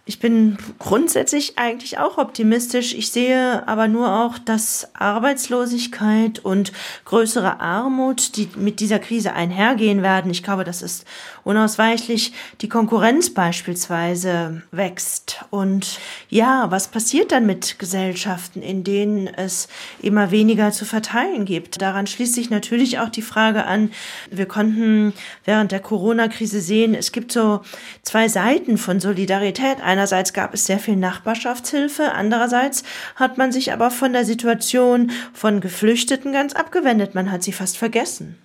[0.07, 2.93] Ich bin grundsätzlich eigentlich auch optimistisch.
[2.93, 6.73] Ich sehe aber nur auch, dass Arbeitslosigkeit und
[7.07, 11.07] größere Armut, die mit dieser Krise einhergehen werden, ich glaube, das ist
[11.45, 15.45] unausweichlich, die Konkurrenz beispielsweise wächst.
[15.51, 19.69] Und ja, was passiert dann mit Gesellschaften, in denen es
[20.01, 21.81] immer weniger zu verteilen gibt?
[21.81, 23.91] Daran schließt sich natürlich auch die Frage an,
[24.31, 25.13] wir konnten
[25.45, 27.61] während der Corona-Krise sehen, es gibt so
[28.03, 29.79] zwei Seiten von Solidarität.
[29.83, 32.83] Einerseits gab es sehr viel Nachbarschaftshilfe, andererseits
[33.17, 37.15] hat man sich aber von der Situation von Geflüchteten ganz abgewendet.
[37.15, 38.39] Man hat sie fast vergessen.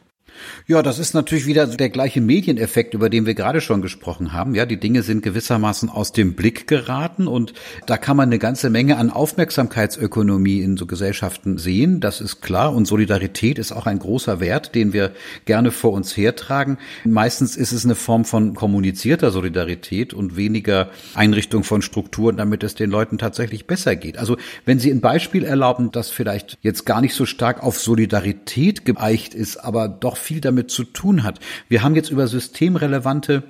[0.67, 4.56] Ja, das ist natürlich wieder der gleiche Medieneffekt, über den wir gerade schon gesprochen haben.
[4.56, 7.54] Ja, die Dinge sind gewissermaßen aus dem Blick geraten und
[7.86, 11.99] da kann man eine ganze Menge an Aufmerksamkeitsökonomie in so Gesellschaften sehen.
[11.99, 15.12] Das ist klar und Solidarität ist auch ein großer Wert, den wir
[15.45, 16.78] gerne vor uns hertragen.
[17.06, 22.75] Meistens ist es eine Form von kommunizierter Solidarität und weniger Einrichtung von Strukturen, damit es
[22.75, 24.17] den Leuten tatsächlich besser geht.
[24.17, 28.86] Also wenn Sie ein Beispiel erlauben, das vielleicht jetzt gar nicht so stark auf Solidarität
[28.86, 31.39] geeicht ist, aber doch viel damit zu tun hat.
[31.70, 33.42] Wir haben jetzt über systemrelevante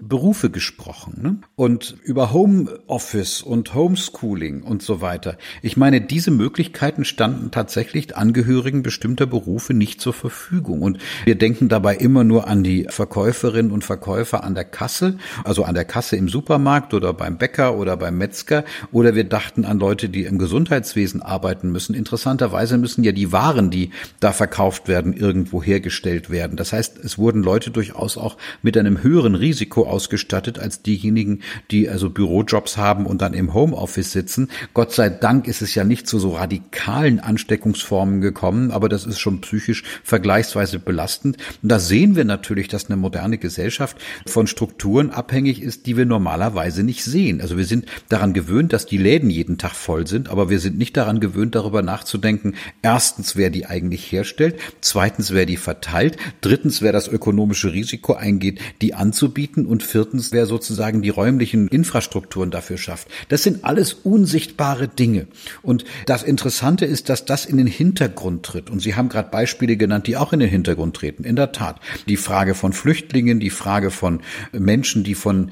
[0.00, 1.36] Berufe gesprochen ne?
[1.56, 5.38] und über Homeoffice und Homeschooling und so weiter.
[5.62, 10.82] Ich meine, diese Möglichkeiten standen tatsächlich Angehörigen bestimmter Berufe nicht zur Verfügung.
[10.82, 15.64] Und wir denken dabei immer nur an die Verkäuferinnen und Verkäufer an der Kasse, also
[15.64, 18.64] an der Kasse im Supermarkt oder beim Bäcker oder beim Metzger.
[18.90, 21.94] Oder wir dachten an Leute, die im Gesundheitswesen arbeiten müssen.
[21.94, 26.56] Interessanterweise müssen ja die Waren, die da verkauft werden, irgendwo hergestellt werden.
[26.56, 31.88] Das heißt, es wurden Leute durchaus auch mit einem höheren Risiko ausgestattet als diejenigen, die
[31.88, 34.48] also Bürojobs haben und dann im Homeoffice sitzen.
[34.72, 39.18] Gott sei Dank ist es ja nicht zu so radikalen Ansteckungsformen gekommen, aber das ist
[39.18, 41.36] schon psychisch vergleichsweise belastend.
[41.62, 46.06] Und da sehen wir natürlich, dass eine moderne Gesellschaft von Strukturen abhängig ist, die wir
[46.06, 47.40] normalerweise nicht sehen.
[47.40, 50.78] Also wir sind daran gewöhnt, dass die Läden jeden Tag voll sind, aber wir sind
[50.78, 56.82] nicht daran gewöhnt, darüber nachzudenken, erstens, wer die eigentlich herstellt, zweitens, wer die verteilt, drittens,
[56.82, 62.78] wer das ökonomische Risiko eingeht, die anzubieten und viertens, wer sozusagen die räumlichen Infrastrukturen dafür
[62.78, 63.08] schafft.
[63.28, 65.26] Das sind alles unsichtbare Dinge.
[65.62, 68.70] Und das Interessante ist, dass das in den Hintergrund tritt.
[68.70, 71.24] Und Sie haben gerade Beispiele genannt, die auch in den Hintergrund treten.
[71.24, 71.80] In der Tat.
[72.08, 74.20] Die Frage von Flüchtlingen, die Frage von
[74.52, 75.50] Menschen, die von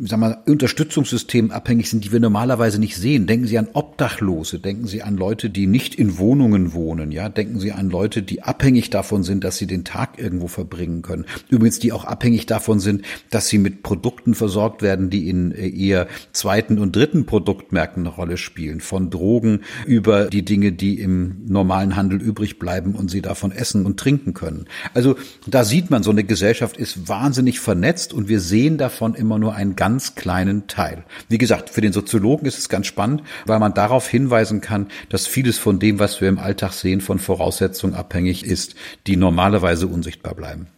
[0.00, 3.26] sag mal, Unterstützungssystemen abhängig sind, die wir normalerweise nicht sehen.
[3.26, 7.60] Denken Sie an Obdachlose, denken Sie an Leute, die nicht in Wohnungen wohnen, ja, denken
[7.60, 11.26] Sie an Leute, die abhängig davon sind, dass sie den Tag irgendwo verbringen können.
[11.48, 15.68] Übrigens, die auch abhängig davon sind, dass sie mit Produkten versorgt werden, die in äh,
[15.68, 18.80] eher zweiten und dritten Produktmärkten eine Rolle spielen.
[18.80, 23.84] Von Drogen über die Dinge, die im normalen Handel übrig bleiben und sie davon essen
[23.84, 24.66] und trinken können.
[24.94, 29.38] Also da sieht man, so eine Gesellschaft ist wahnsinnig vernetzt und wir sehen davon immer
[29.38, 31.02] nur ein ganz kleinen Teil.
[31.28, 35.26] Wie gesagt, für den Soziologen ist es ganz spannend, weil man darauf hinweisen kann, dass
[35.26, 38.76] vieles von dem, was wir im Alltag sehen, von Voraussetzungen abhängig ist,
[39.08, 40.68] die normalerweise unsichtbar bleiben.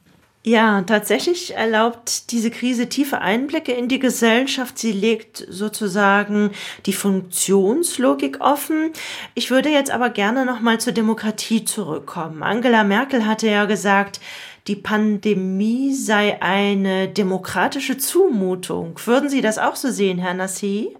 [0.46, 4.78] Ja, tatsächlich erlaubt diese Krise tiefe Einblicke in die Gesellschaft.
[4.78, 6.52] Sie legt sozusagen
[6.86, 8.90] die Funktionslogik offen.
[9.34, 12.42] Ich würde jetzt aber gerne noch mal zur Demokratie zurückkommen.
[12.42, 14.20] Angela Merkel hatte ja gesagt,
[14.66, 18.98] die Pandemie sei eine demokratische Zumutung.
[19.04, 20.96] Würden Sie das auch so sehen, Herr Nassi?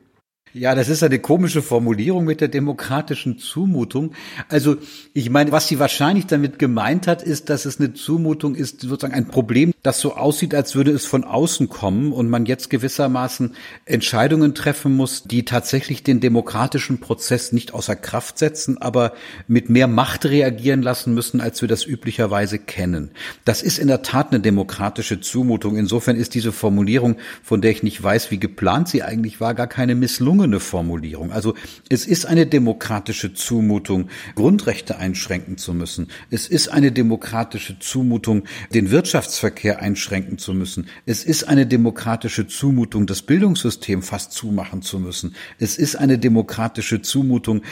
[0.57, 4.13] Ja, das ist eine komische Formulierung mit der demokratischen Zumutung.
[4.49, 4.77] Also
[5.13, 9.15] ich meine, was sie wahrscheinlich damit gemeint hat, ist, dass es eine Zumutung ist, sozusagen
[9.15, 13.57] ein Problem, das so aussieht, als würde es von außen kommen und man jetzt gewissermaßen
[13.85, 19.15] Entscheidungen treffen muss, die tatsächlich den demokratischen Prozess nicht außer Kraft setzen, aber
[19.49, 23.11] mit mehr Macht reagieren lassen müssen, als wir das üblicherweise kennen.
[23.45, 25.77] Das ist in der Tat eine demokratische Zumutung.
[25.77, 29.67] Insofern ist diese Formulierung, von der ich nicht weiß, wie geplant sie eigentlich war, gar
[29.67, 31.33] keine misslungene gelungene Formulierung.
[31.33, 31.55] Also
[31.89, 36.09] es ist eine demokratische Zumutung, Grundrechte einschränken zu müssen.
[36.31, 40.87] Es ist eine demokratische Zumutung, den Wirtschaftsverkehr einschränken zu müssen.
[41.07, 45.35] Es ist eine demokratische Zumutung, das Bildungssystem fast zumachen zu müssen.
[45.59, 47.63] Es ist eine demokratische Zumutung,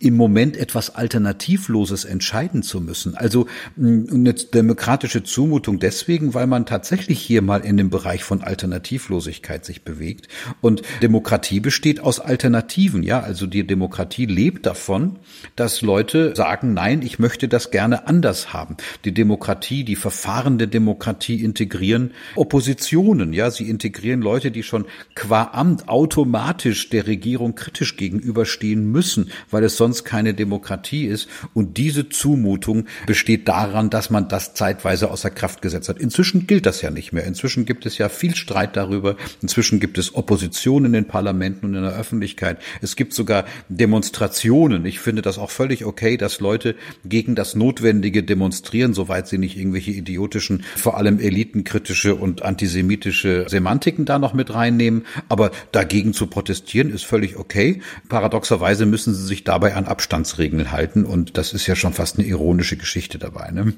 [0.00, 3.16] im Moment etwas Alternativloses entscheiden zu müssen.
[3.16, 9.64] Also eine demokratische Zumutung deswegen, weil man tatsächlich hier mal in dem Bereich von Alternativlosigkeit
[9.64, 10.28] sich bewegt.
[10.60, 13.20] Und Demokratie besteht durchaus Alternativen, ja.
[13.20, 15.18] Also die Demokratie lebt davon,
[15.56, 18.76] dass Leute sagen, nein, ich möchte das gerne anders haben.
[19.04, 23.50] Die Demokratie, die Verfahren der Demokratie integrieren Oppositionen, ja.
[23.50, 29.76] Sie integrieren Leute, die schon qua Amt automatisch der Regierung kritisch gegenüberstehen müssen, weil es
[29.76, 31.28] sonst keine Demokratie ist.
[31.52, 35.98] Und diese Zumutung besteht daran, dass man das zeitweise außer Kraft gesetzt hat.
[35.98, 37.24] Inzwischen gilt das ja nicht mehr.
[37.24, 39.16] Inzwischen gibt es ja viel Streit darüber.
[39.42, 42.58] Inzwischen gibt es Opposition in den Parlamenten und in der Öffentlichkeit.
[42.82, 44.84] Es gibt sogar Demonstrationen.
[44.84, 49.56] Ich finde das auch völlig okay, dass Leute gegen das Notwendige demonstrieren, soweit sie nicht
[49.56, 55.06] irgendwelche idiotischen, vor allem elitenkritische und antisemitische Semantiken da noch mit reinnehmen.
[55.30, 57.80] Aber dagegen zu protestieren ist völlig okay.
[58.10, 62.28] Paradoxerweise müssen sie sich dabei an Abstandsregeln halten und das ist ja schon fast eine
[62.28, 63.50] ironische Geschichte dabei.
[63.50, 63.72] Ne?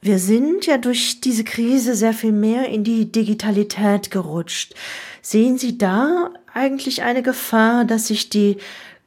[0.00, 4.74] Wir sind ja durch diese Krise sehr viel mehr in die Digitalität gerutscht.
[5.22, 8.58] Sehen Sie da eigentlich eine Gefahr, dass sich die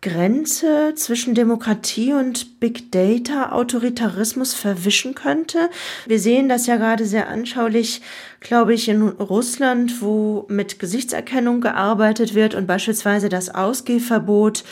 [0.02, 5.70] Grenze zwischen Demokratie und Big Data Autoritarismus verwischen könnte.
[6.08, 8.02] Wir sehen das ja gerade sehr anschaulich,
[8.40, 14.64] glaube ich, in Russland, wo mit Gesichtserkennung gearbeitet wird und beispielsweise das Ausgehverbot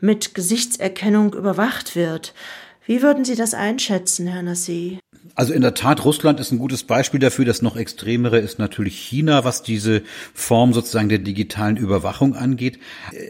[0.00, 2.32] mit Gesichtserkennung überwacht wird.
[2.86, 4.98] Wie würden Sie das einschätzen, Herr Nassi?
[5.38, 7.44] Also in der Tat, Russland ist ein gutes Beispiel dafür.
[7.44, 10.02] Das noch extremere ist natürlich China, was diese
[10.34, 12.80] Form sozusagen der digitalen Überwachung angeht.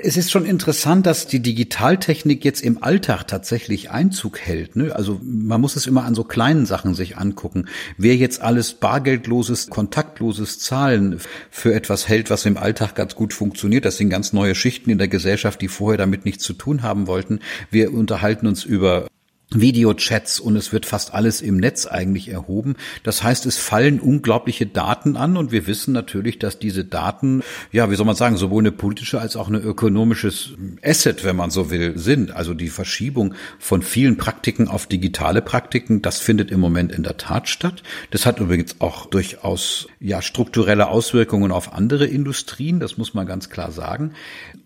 [0.02, 4.74] Es ist schon interessant, dass die Digitaltechnik jetzt im Alltag tatsächlich Einzug hält.
[4.74, 4.96] Ne?
[4.96, 7.66] Also man muss es immer an so kleinen Sachen sich angucken.
[7.98, 13.84] Wer jetzt alles bargeldloses, kontaktloses Zahlen für etwas hält, was im Alltag ganz gut funktioniert,
[13.84, 17.06] das sind ganz neue Schichten in der Gesellschaft, die vorher damit nichts zu tun haben
[17.06, 17.40] wollten.
[17.70, 19.08] Wir unterhalten uns über
[19.50, 22.76] Videochats und es wird fast alles im Netz eigentlich erhoben.
[23.02, 27.90] Das heißt, es fallen unglaubliche Daten an und wir wissen natürlich, dass diese Daten, ja,
[27.90, 30.50] wie soll man sagen, sowohl eine politische als auch eine ökonomisches
[30.82, 32.32] Asset, wenn man so will, sind.
[32.32, 37.16] Also die Verschiebung von vielen Praktiken auf digitale Praktiken, das findet im Moment in der
[37.16, 37.82] Tat statt.
[38.10, 42.80] Das hat übrigens auch durchaus, ja, strukturelle Auswirkungen auf andere Industrien.
[42.80, 44.12] Das muss man ganz klar sagen.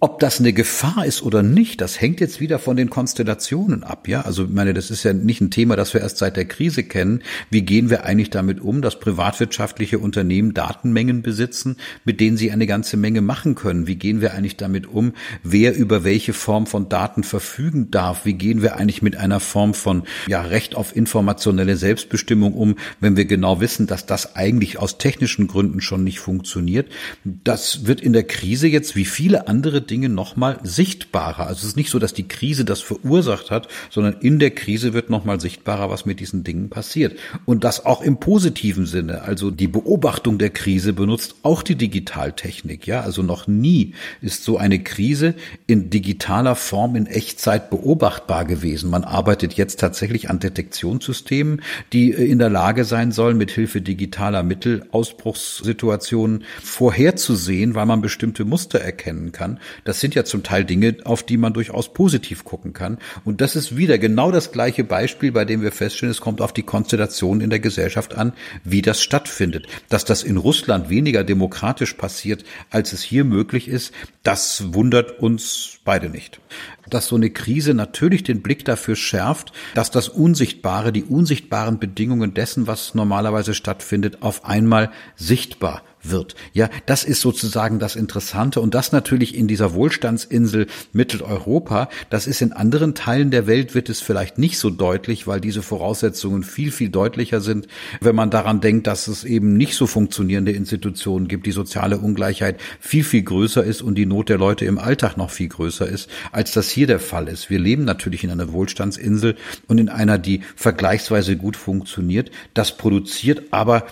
[0.01, 4.09] Ob das eine Gefahr ist oder nicht, das hängt jetzt wieder von den Konstellationen ab,
[4.09, 4.23] ja.
[4.23, 7.23] Also meine das ist ja nicht ein Thema, das wir erst seit der Krise kennen.
[7.51, 12.67] Wie gehen wir eigentlich damit um, dass privatwirtschaftliche Unternehmen Datenmengen besitzen, mit denen sie eine
[12.67, 13.87] ganze Menge machen können?
[13.87, 18.25] Wie gehen wir eigentlich damit um, wer über welche Form von Daten verfügen darf?
[18.25, 23.17] Wie gehen wir eigentlich mit einer Form von ja, Recht auf informationelle Selbstbestimmung um, wenn
[23.17, 26.91] wir genau wissen, dass das eigentlich aus technischen Gründen schon nicht funktioniert?
[27.25, 31.47] Das wird in der Krise jetzt wie viele andere Dinge nochmal sichtbarer.
[31.47, 34.62] Also es ist nicht so, dass die Krise das verursacht hat, sondern in der Krise
[34.93, 37.19] wird nochmal sichtbarer, was mit diesen Dingen passiert.
[37.45, 39.23] Und das auch im positiven Sinne.
[39.23, 42.87] Also die Beobachtung der Krise benutzt auch die Digitaltechnik.
[42.87, 45.35] Ja, also noch nie ist so eine Krise
[45.67, 48.91] in digitaler Form in Echtzeit beobachtbar gewesen.
[48.91, 53.81] Man arbeitet jetzt tatsächlich an Detektionssystemen, die äh, in der Lage sein sollen, mit Hilfe
[53.81, 59.59] digitaler Mittel Ausbruchssituationen vorherzusehen, weil man bestimmte Muster erkennen kann.
[59.85, 62.99] Das sind ja zum Teil Dinge, auf die man durchaus positiv gucken kann.
[63.25, 66.53] Und das ist wieder genau das gleiche Beispiel, bei dem wir feststellen, es kommt auf
[66.53, 68.33] die Konstellation in der Gesellschaft an,
[68.65, 69.67] wie das stattfindet.
[69.89, 75.79] Dass das in Russland weniger demokratisch passiert, als es hier möglich ist, das wundert uns
[75.85, 76.41] beide nicht.
[76.89, 82.35] Dass so eine Krise natürlich den Blick dafür schärft, dass das Unsichtbare, die unsichtbaren Bedingungen
[82.35, 86.35] dessen, was normalerweise stattfindet, auf einmal sichtbar wird.
[86.53, 91.89] Ja, das ist sozusagen das Interessante und das natürlich in dieser Wohlstandsinsel Mitteleuropa.
[92.11, 95.63] Das ist in anderen Teilen der Welt wird es vielleicht nicht so deutlich, weil diese
[95.63, 97.69] Voraussetzungen viel, viel deutlicher sind,
[98.01, 102.61] wenn man daran denkt, dass es eben nicht so funktionierende Institutionen gibt, die soziale Ungleichheit
[102.81, 106.09] viel, viel größer ist und die Not der Leute im Alltag noch viel größer ist,
[106.33, 107.51] als das hier der Fall ist.
[107.51, 109.37] Wir leben natürlich in einer Wohlstandsinsel
[109.69, 112.31] und in einer, die vergleichsweise gut funktioniert.
[112.55, 113.87] Das produziert aber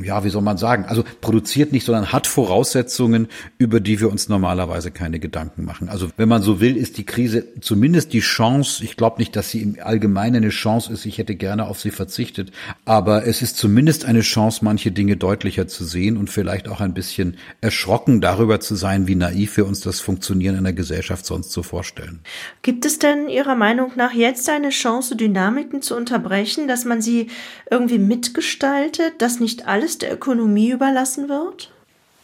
[0.00, 3.28] ja, wie soll man sagen, also produziert nicht, sondern hat Voraussetzungen,
[3.58, 5.88] über die wir uns normalerweise keine Gedanken machen.
[5.90, 9.50] Also wenn man so will, ist die Krise zumindest die Chance, ich glaube nicht, dass
[9.50, 12.52] sie im Allgemeinen eine Chance ist, ich hätte gerne auf sie verzichtet,
[12.86, 16.94] aber es ist zumindest eine Chance, manche Dinge deutlicher zu sehen und vielleicht auch ein
[16.94, 21.62] bisschen erschrocken darüber zu sein, wie naiv wir uns das Funktionieren einer Gesellschaft sonst so
[21.62, 22.20] vorstellen.
[22.62, 27.28] Gibt es denn Ihrer Meinung nach jetzt eine Chance, Dynamiken zu unterbrechen, dass man sie
[27.70, 31.71] irgendwie mitgestaltet, dass nicht alle alles der Ökonomie überlassen wird?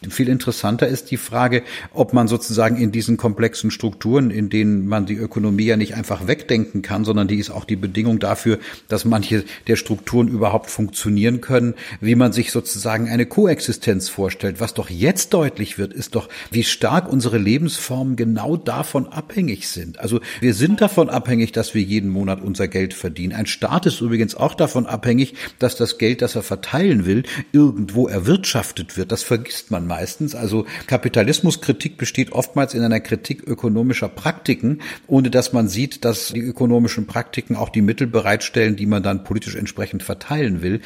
[0.09, 1.61] Viel interessanter ist die Frage,
[1.93, 6.25] ob man sozusagen in diesen komplexen Strukturen, in denen man die Ökonomie ja nicht einfach
[6.25, 11.41] wegdenken kann, sondern die ist auch die Bedingung dafür, dass manche der Strukturen überhaupt funktionieren
[11.41, 14.61] können, wie man sich sozusagen eine Koexistenz vorstellt.
[14.61, 19.99] Was doch jetzt deutlich wird, ist doch, wie stark unsere Lebensformen genau davon abhängig sind.
[19.99, 23.33] Also wir sind davon abhängig, dass wir jeden Monat unser Geld verdienen.
[23.33, 28.07] Ein Staat ist übrigens auch davon abhängig, dass das Geld, das er verteilen will, irgendwo
[28.07, 29.11] erwirtschaftet wird.
[29.11, 30.35] Das vergisst man meistens.
[30.35, 36.39] Also Kapitalismuskritik besteht oftmals in einer Kritik ökonomischer Praktiken, ohne dass man sieht, dass die
[36.39, 40.79] ökonomischen Praktiken auch die Mittel bereitstellen, die man dann politisch entsprechend verteilen will.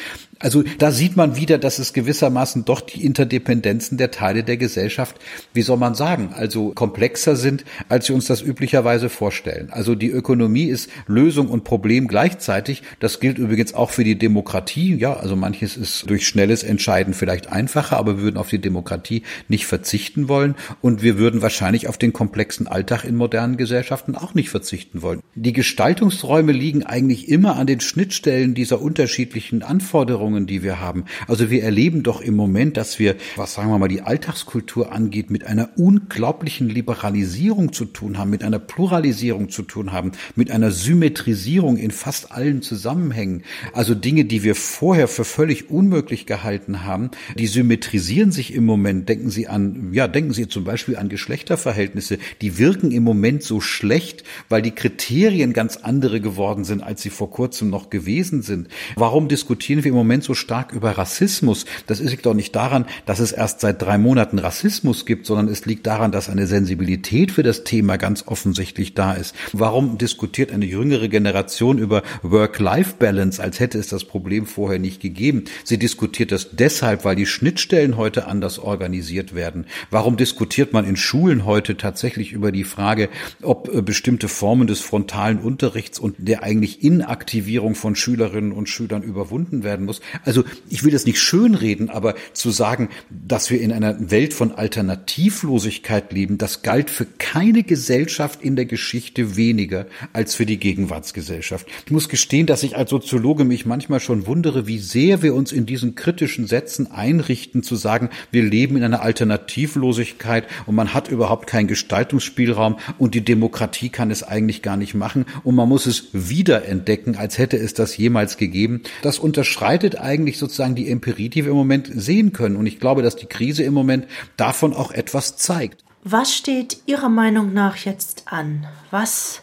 [0.43, 5.15] Also da sieht man wieder, dass es gewissermaßen doch die Interdependenzen der Teile der Gesellschaft,
[5.53, 9.69] wie soll man sagen, also komplexer sind, als wir uns das üblicherweise vorstellen.
[9.71, 12.83] Also die Ökonomie ist Lösung und Problem gleichzeitig.
[12.99, 14.95] Das gilt übrigens auch für die Demokratie.
[14.95, 19.23] Ja, also manches ist durch schnelles Entscheiden vielleicht einfacher, aber wir würden auf die Demokratie
[19.47, 24.33] nicht verzichten wollen und wir würden wahrscheinlich auf den komplexen Alltag in modernen Gesellschaften auch
[24.33, 25.21] nicht verzichten wollen.
[25.35, 31.05] Die Gestaltungsräume liegen eigentlich immer an den Schnittstellen dieser unterschiedlichen Anforderungen Veränderungen, die wir haben.
[31.27, 35.29] Also wir erleben doch im Moment, dass wir, was sagen wir mal, die Alltagskultur angeht,
[35.29, 40.71] mit einer unglaublichen Liberalisierung zu tun haben, mit einer Pluralisierung zu tun haben, mit einer
[40.71, 43.43] Symmetrisierung in fast allen Zusammenhängen.
[43.73, 49.07] Also Dinge, die wir vorher für völlig unmöglich gehalten haben, die symmetrisieren sich im Moment.
[49.09, 52.17] Denken Sie an, ja, denken Sie zum Beispiel an Geschlechterverhältnisse.
[52.41, 57.09] Die wirken im Moment so schlecht, weil die Kriterien ganz andere geworden sind, als sie
[57.09, 58.67] vor kurzem noch gewesen sind.
[58.95, 63.19] Warum diskutieren wir im Moment so stark über Rassismus, das liegt doch nicht daran, dass
[63.19, 67.43] es erst seit drei Monaten Rassismus gibt, sondern es liegt daran, dass eine Sensibilität für
[67.43, 69.35] das Thema ganz offensichtlich da ist.
[69.51, 75.45] Warum diskutiert eine jüngere Generation über Work-Life-Balance, als hätte es das Problem vorher nicht gegeben?
[75.63, 79.65] Sie diskutiert das deshalb, weil die Schnittstellen heute anders organisiert werden.
[79.89, 83.09] Warum diskutiert man in Schulen heute tatsächlich über die Frage,
[83.41, 89.03] ob äh, bestimmte Formen des frontalen Unterrichts und der eigentlich Inaktivierung von Schülerinnen und Schülern
[89.03, 90.01] überwunden werden muss?
[90.25, 94.51] Also ich will das nicht schönreden, aber zu sagen, dass wir in einer Welt von
[94.51, 101.67] Alternativlosigkeit leben, das galt für keine Gesellschaft in der Geschichte weniger als für die Gegenwartsgesellschaft.
[101.85, 105.51] Ich muss gestehen, dass ich als Soziologe mich manchmal schon wundere, wie sehr wir uns
[105.51, 111.07] in diesen kritischen Sätzen einrichten, zu sagen, wir leben in einer Alternativlosigkeit und man hat
[111.07, 115.85] überhaupt keinen Gestaltungsspielraum und die Demokratie kann es eigentlich gar nicht machen und man muss
[115.85, 118.81] es wiederentdecken, als hätte es das jemals gegeben.
[119.01, 122.55] Das unterschreitet bedeutet eigentlich sozusagen die Empirie, die wir im Moment sehen können.
[122.55, 125.83] Und ich glaube, dass die Krise im Moment davon auch etwas zeigt.
[126.03, 128.67] Was steht Ihrer Meinung nach jetzt an?
[128.91, 129.41] Was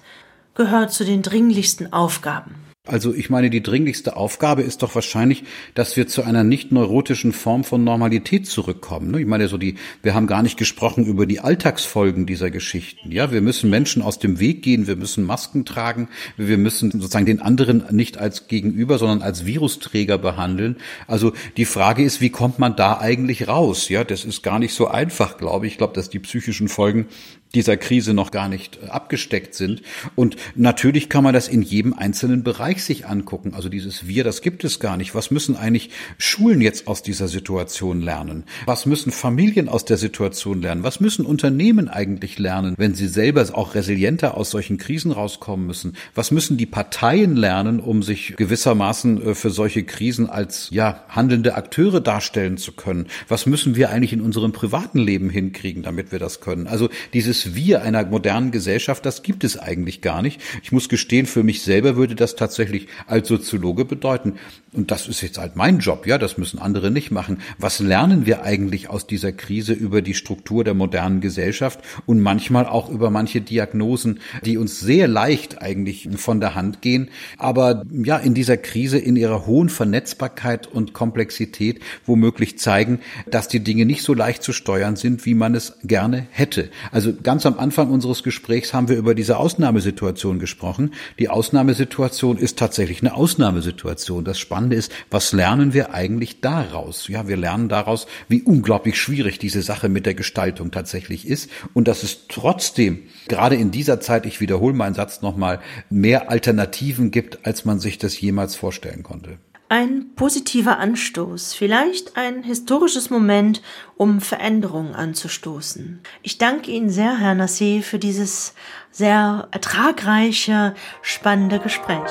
[0.55, 2.55] gehört zu den dringlichsten Aufgaben?
[2.91, 7.32] Also ich meine, die dringlichste Aufgabe ist doch wahrscheinlich, dass wir zu einer nicht neurotischen
[7.32, 9.12] Form von Normalität zurückkommen.
[9.12, 9.20] Ne?
[9.20, 13.12] Ich meine, so die, wir haben gar nicht gesprochen über die Alltagsfolgen dieser Geschichten.
[13.12, 17.26] Ja, wir müssen Menschen aus dem Weg gehen, wir müssen Masken tragen, wir müssen sozusagen
[17.26, 20.74] den anderen nicht als Gegenüber, sondern als Virusträger behandeln.
[21.07, 23.88] Also die Frage ist, wie kommt man da eigentlich raus?
[23.88, 25.74] Ja, das ist gar nicht so einfach, glaube ich.
[25.74, 27.07] Ich glaube, dass die psychischen Folgen
[27.55, 29.82] dieser Krise noch gar nicht äh, abgesteckt sind.
[30.14, 33.55] Und natürlich kann man das in jedem einzelnen Bereich sich angucken.
[33.55, 35.14] Also dieses Wir, das gibt es gar nicht.
[35.14, 38.44] Was müssen eigentlich Schulen jetzt aus dieser Situation lernen?
[38.66, 40.84] Was müssen Familien aus der Situation lernen?
[40.84, 45.96] Was müssen Unternehmen eigentlich lernen, wenn sie selber auch resilienter aus solchen Krisen rauskommen müssen?
[46.14, 51.55] Was müssen die Parteien lernen, um sich gewissermaßen äh, für solche Krisen als, ja, handelnde
[51.55, 53.07] Akteure darstellen zu können?
[53.28, 56.66] Was müssen wir eigentlich in unserem privaten Leben hinkriegen, damit wir das können?
[56.66, 60.41] Also dieses dieses Wir einer modernen Gesellschaft, das gibt es eigentlich gar nicht.
[60.62, 64.34] Ich muss gestehen, für mich selber würde das tatsächlich als Soziologe bedeuten,
[64.72, 67.38] und das ist jetzt halt mein Job, ja, das müssen andere nicht machen.
[67.59, 72.66] Was lernen wir eigentlich aus dieser Krise über die Struktur der modernen Gesellschaft und manchmal
[72.66, 78.16] auch über manche Diagnosen, die uns sehr leicht eigentlich von der Hand gehen, aber ja,
[78.16, 84.05] in dieser Krise in ihrer hohen Vernetzbarkeit und Komplexität womöglich zeigen, dass die Dinge nicht
[84.05, 86.68] so leicht zu steuern sind, wie man es gerne hätte.
[86.93, 90.95] Also ganz am Anfang unseres Gesprächs haben wir über diese Ausnahmesituation gesprochen.
[91.20, 94.24] Die Ausnahmesituation ist tatsächlich eine Ausnahmesituation.
[94.24, 97.07] Das Spannende ist, was lernen wir eigentlich daraus?
[97.07, 101.87] Ja, wir lernen daraus, wie unglaublich schwierig diese Sache mit der Gestaltung tatsächlich ist und
[101.87, 107.47] dass es trotzdem gerade in dieser Zeit, ich wiederhole meinen Satz nochmal, mehr Alternativen gibt,
[107.47, 109.39] als man sich das jemals vorstellen konnte
[109.71, 113.62] ein positiver Anstoß, vielleicht ein historisches Moment,
[113.97, 116.01] um Veränderungen anzustoßen.
[116.23, 118.55] Ich danke Ihnen sehr, Herr Nassé, für dieses
[118.91, 122.11] sehr ertragreiche, spannende Gespräch.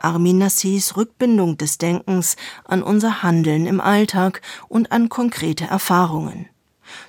[0.00, 6.48] Armin Nassis Rückbindung des Denkens an unser Handeln im Alltag und an konkrete Erfahrungen.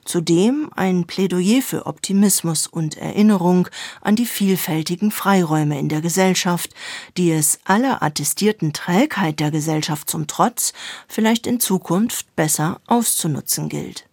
[0.03, 3.67] Zudem ein Plädoyer für Optimismus und Erinnerung
[4.01, 6.73] an die vielfältigen Freiräume in der Gesellschaft,
[7.17, 10.73] die es aller attestierten Trägheit der Gesellschaft zum Trotz
[11.07, 14.07] vielleicht in Zukunft besser auszunutzen gilt.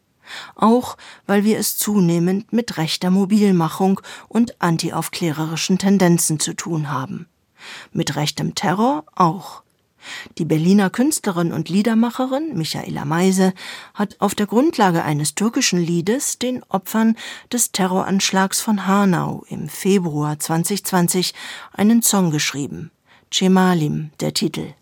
[0.54, 0.96] Auch
[1.26, 7.26] weil wir es zunehmend mit rechter Mobilmachung und antiaufklärerischen Tendenzen zu tun haben.
[7.92, 9.62] Mit rechtem Terror auch.
[10.38, 13.54] Die Berliner Künstlerin und Liedermacherin Michaela Meise
[13.94, 17.16] hat auf der Grundlage eines türkischen Liedes den Opfern
[17.52, 21.34] des Terroranschlags von Hanau im Februar 2020
[21.72, 22.90] einen Song geschrieben.
[23.30, 24.74] Cemalim, der Titel.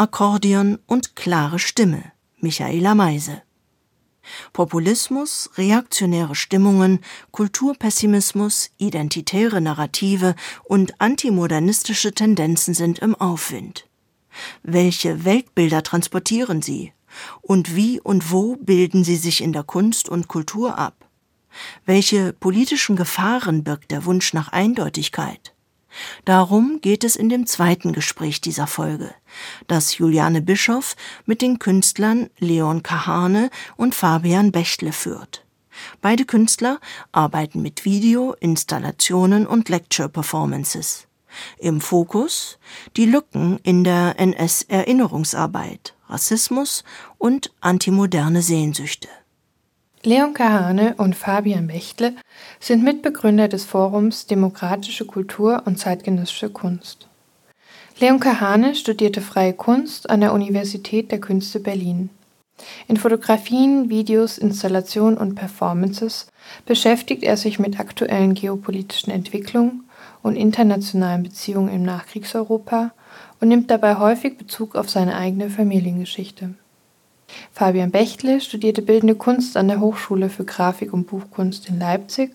[0.00, 3.42] Akkordeon und klare Stimme Michaela Meise.
[4.54, 7.00] Populismus, reaktionäre Stimmungen,
[7.32, 13.90] Kulturpessimismus, identitäre Narrative und antimodernistische Tendenzen sind im Aufwind.
[14.62, 16.94] Welche Weltbilder transportieren sie?
[17.42, 21.10] Und wie und wo bilden sie sich in der Kunst und Kultur ab?
[21.84, 25.52] Welche politischen Gefahren birgt der Wunsch nach Eindeutigkeit?
[26.24, 29.14] Darum geht es in dem zweiten Gespräch dieser Folge,
[29.66, 35.44] das Juliane Bischoff mit den Künstlern Leon Kahane und Fabian Bechtle führt.
[36.00, 36.80] Beide Künstler
[37.12, 41.06] arbeiten mit Video, Installationen und Lecture-Performances.
[41.58, 42.58] Im Fokus
[42.96, 46.84] die Lücken in der NS-Erinnerungsarbeit, Rassismus
[47.18, 49.08] und antimoderne Sehnsüchte.
[50.02, 52.14] Leon Kahane und Fabian Bechtle
[52.58, 57.06] sind Mitbegründer des Forums Demokratische Kultur und zeitgenössische Kunst.
[57.98, 62.08] Leon Kahane studierte Freie Kunst an der Universität der Künste Berlin.
[62.88, 66.28] In Fotografien, Videos, Installationen und Performances
[66.64, 69.84] beschäftigt er sich mit aktuellen geopolitischen Entwicklungen
[70.22, 72.92] und internationalen Beziehungen im Nachkriegseuropa
[73.38, 76.54] und nimmt dabei häufig Bezug auf seine eigene Familiengeschichte.
[77.52, 82.32] Fabian Bechtle studierte Bildende Kunst an der Hochschule für Grafik und Buchkunst in Leipzig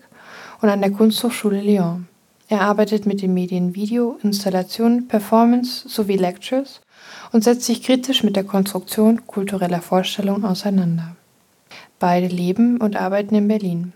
[0.60, 2.08] und an der Kunsthochschule Lyon.
[2.48, 6.80] Er arbeitet mit den Medien Video, Installation, Performance sowie Lectures
[7.32, 11.16] und setzt sich kritisch mit der Konstruktion kultureller Vorstellungen auseinander.
[11.98, 13.92] Beide leben und arbeiten in Berlin.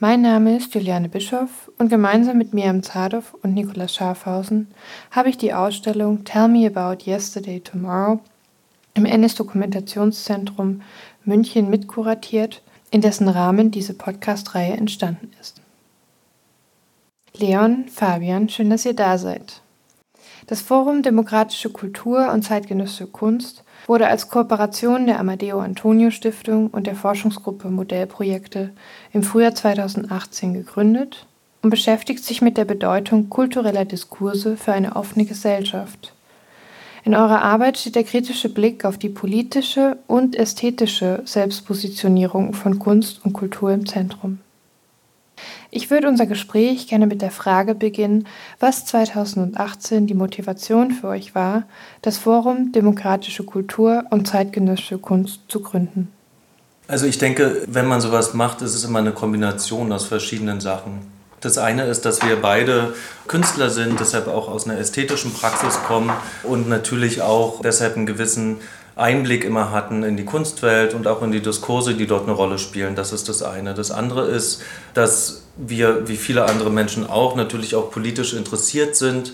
[0.00, 4.66] Mein Name ist Juliane Bischoff und gemeinsam mit Miriam Zadow und Nikolaus Schafhausen
[5.12, 8.20] habe ich die Ausstellung Tell Me About Yesterday Tomorrow
[8.94, 10.82] im NS-Dokumentationszentrum
[11.24, 15.60] München mitkuratiert, in dessen Rahmen diese Podcast-Reihe entstanden ist.
[17.36, 19.60] Leon, Fabian, schön, dass ihr da seid.
[20.46, 26.86] Das Forum Demokratische Kultur und zeitgenössische Kunst wurde als Kooperation der Amadeo Antonio Stiftung und
[26.86, 28.70] der Forschungsgruppe Modellprojekte
[29.12, 31.26] im Frühjahr 2018 gegründet
[31.62, 36.13] und beschäftigt sich mit der Bedeutung kultureller Diskurse für eine offene Gesellschaft.
[37.04, 43.20] In eurer Arbeit steht der kritische Blick auf die politische und ästhetische Selbstpositionierung von Kunst
[43.24, 44.38] und Kultur im Zentrum.
[45.70, 48.26] Ich würde unser Gespräch gerne mit der Frage beginnen,
[48.58, 51.64] was 2018 die Motivation für euch war,
[52.00, 56.08] das Forum Demokratische Kultur und zeitgenössische Kunst zu gründen.
[56.88, 61.00] Also ich denke, wenn man sowas macht, ist es immer eine Kombination aus verschiedenen Sachen.
[61.44, 62.94] Das eine ist, dass wir beide
[63.28, 66.10] Künstler sind, deshalb auch aus einer ästhetischen Praxis kommen
[66.42, 68.60] und natürlich auch deshalb einen gewissen
[68.96, 72.58] Einblick immer hatten in die Kunstwelt und auch in die Diskurse, die dort eine Rolle
[72.58, 72.94] spielen.
[72.94, 73.74] Das ist das eine.
[73.74, 74.62] Das andere ist,
[74.94, 79.32] dass wir, wie viele andere Menschen auch, natürlich auch politisch interessiert sind.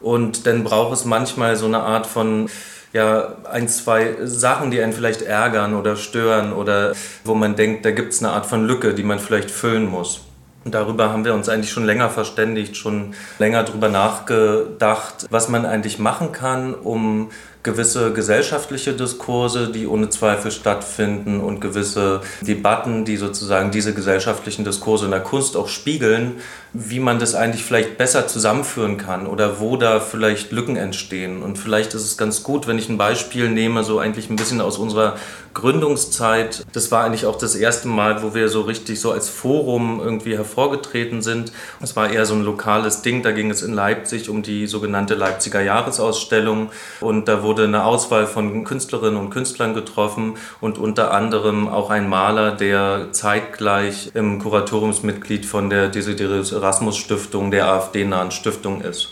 [0.00, 2.48] Und dann braucht es manchmal so eine Art von
[2.92, 7.92] ja, ein, zwei Sachen, die einen vielleicht ärgern oder stören oder wo man denkt, da
[7.92, 10.22] gibt es eine Art von Lücke, die man vielleicht füllen muss.
[10.64, 15.66] Und darüber haben wir uns eigentlich schon länger verständigt, schon länger darüber nachgedacht, was man
[15.66, 17.30] eigentlich machen kann, um
[17.62, 25.04] gewisse gesellschaftliche Diskurse, die ohne Zweifel stattfinden und gewisse Debatten, die sozusagen diese gesellschaftlichen Diskurse
[25.04, 26.40] in der Kunst auch spiegeln,
[26.72, 31.42] wie man das eigentlich vielleicht besser zusammenführen kann oder wo da vielleicht Lücken entstehen.
[31.42, 34.60] Und vielleicht ist es ganz gut, wenn ich ein Beispiel nehme, so eigentlich ein bisschen
[34.60, 35.16] aus unserer
[35.54, 36.64] Gründungszeit.
[36.72, 40.36] Das war eigentlich auch das erste Mal, wo wir so richtig so als Forum irgendwie
[40.36, 41.52] hervorgetreten sind.
[41.80, 43.22] Es war eher so ein lokales Ding.
[43.22, 46.70] Da ging es in Leipzig um die sogenannte Leipziger Jahresausstellung.
[47.00, 52.08] Und da wurde eine Auswahl von Künstlerinnen und Künstlern getroffen und unter anderem auch ein
[52.08, 59.10] Maler, der zeitgleich im Kuratoriumsmitglied von der Desiderius Erasmus Stiftung, der AfD-nahen Stiftung ist.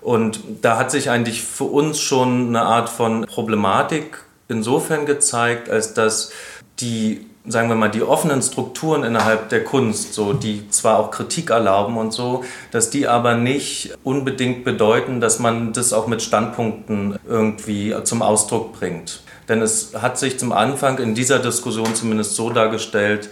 [0.00, 5.94] Und da hat sich eigentlich für uns schon eine Art von Problematik insofern gezeigt, als
[5.94, 6.32] dass
[6.80, 11.50] die sagen wir mal, die offenen Strukturen innerhalb der Kunst, so, die zwar auch Kritik
[11.50, 17.18] erlauben und so, dass die aber nicht unbedingt bedeuten, dass man das auch mit Standpunkten
[17.26, 19.22] irgendwie zum Ausdruck bringt.
[19.48, 23.30] Denn es hat sich zum Anfang in dieser Diskussion zumindest so dargestellt,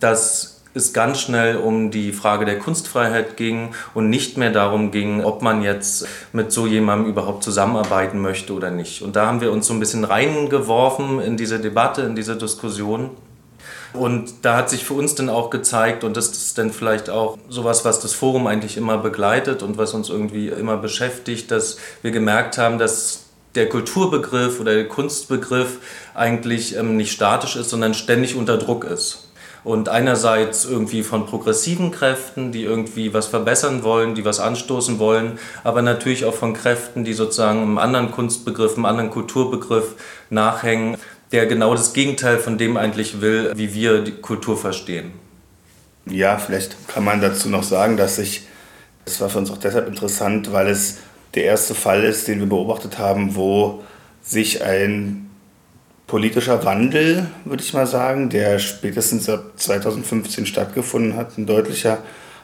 [0.00, 5.24] dass es ganz schnell um die Frage der Kunstfreiheit ging und nicht mehr darum ging,
[5.24, 9.02] ob man jetzt mit so jemandem überhaupt zusammenarbeiten möchte oder nicht.
[9.02, 13.10] Und da haben wir uns so ein bisschen reingeworfen in diese Debatte, in diese Diskussion.
[13.92, 17.38] Und da hat sich für uns dann auch gezeigt, und das ist dann vielleicht auch
[17.48, 22.12] sowas, was das Forum eigentlich immer begleitet und was uns irgendwie immer beschäftigt, dass wir
[22.12, 23.24] gemerkt haben, dass
[23.56, 25.78] der Kulturbegriff oder der Kunstbegriff
[26.14, 29.29] eigentlich ähm, nicht statisch ist, sondern ständig unter Druck ist.
[29.62, 35.38] Und einerseits irgendwie von progressiven Kräften, die irgendwie was verbessern wollen, die was anstoßen wollen,
[35.64, 39.94] aber natürlich auch von Kräften, die sozusagen einem anderen Kunstbegriff, einem anderen Kulturbegriff
[40.30, 40.96] nachhängen,
[41.32, 45.12] der genau das Gegenteil von dem eigentlich will, wie wir die Kultur verstehen.
[46.06, 48.46] Ja, vielleicht kann man dazu noch sagen, dass sich,
[49.04, 50.98] das war für uns auch deshalb interessant, weil es
[51.34, 53.84] der erste Fall ist, den wir beobachtet haben, wo
[54.22, 55.29] sich ein
[56.10, 61.98] politischer Wandel, würde ich mal sagen, der spätestens ab 2015 stattgefunden hat, ein deutlicher,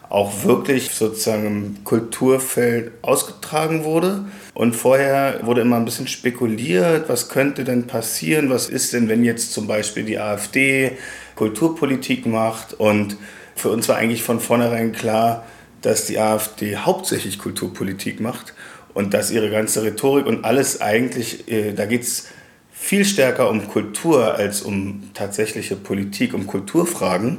[0.09, 4.25] auch wirklich sozusagen im Kulturfeld ausgetragen wurde.
[4.55, 9.25] Und vorher wurde immer ein bisschen spekuliert, was könnte denn passieren, was ist denn, wenn
[9.25, 10.93] jetzt zum Beispiel die AfD
[11.35, 12.73] Kulturpolitik macht.
[12.73, 13.17] Und
[13.57, 15.45] für uns war eigentlich von vornherein klar,
[15.83, 18.55] dass die AfD hauptsächlich Kulturpolitik macht
[18.95, 22.29] und dass ihre ganze Rhetorik und alles eigentlich, äh, da geht es
[22.87, 27.39] viel stärker um Kultur als um tatsächliche Politik, um Kulturfragen.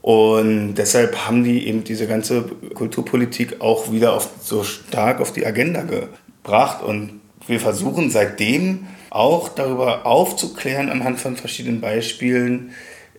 [0.00, 5.44] Und deshalb haben die eben diese ganze Kulturpolitik auch wieder auf, so stark auf die
[5.44, 6.82] Agenda gebracht.
[6.82, 12.70] Und wir versuchen seitdem auch darüber aufzuklären anhand von verschiedenen Beispielen,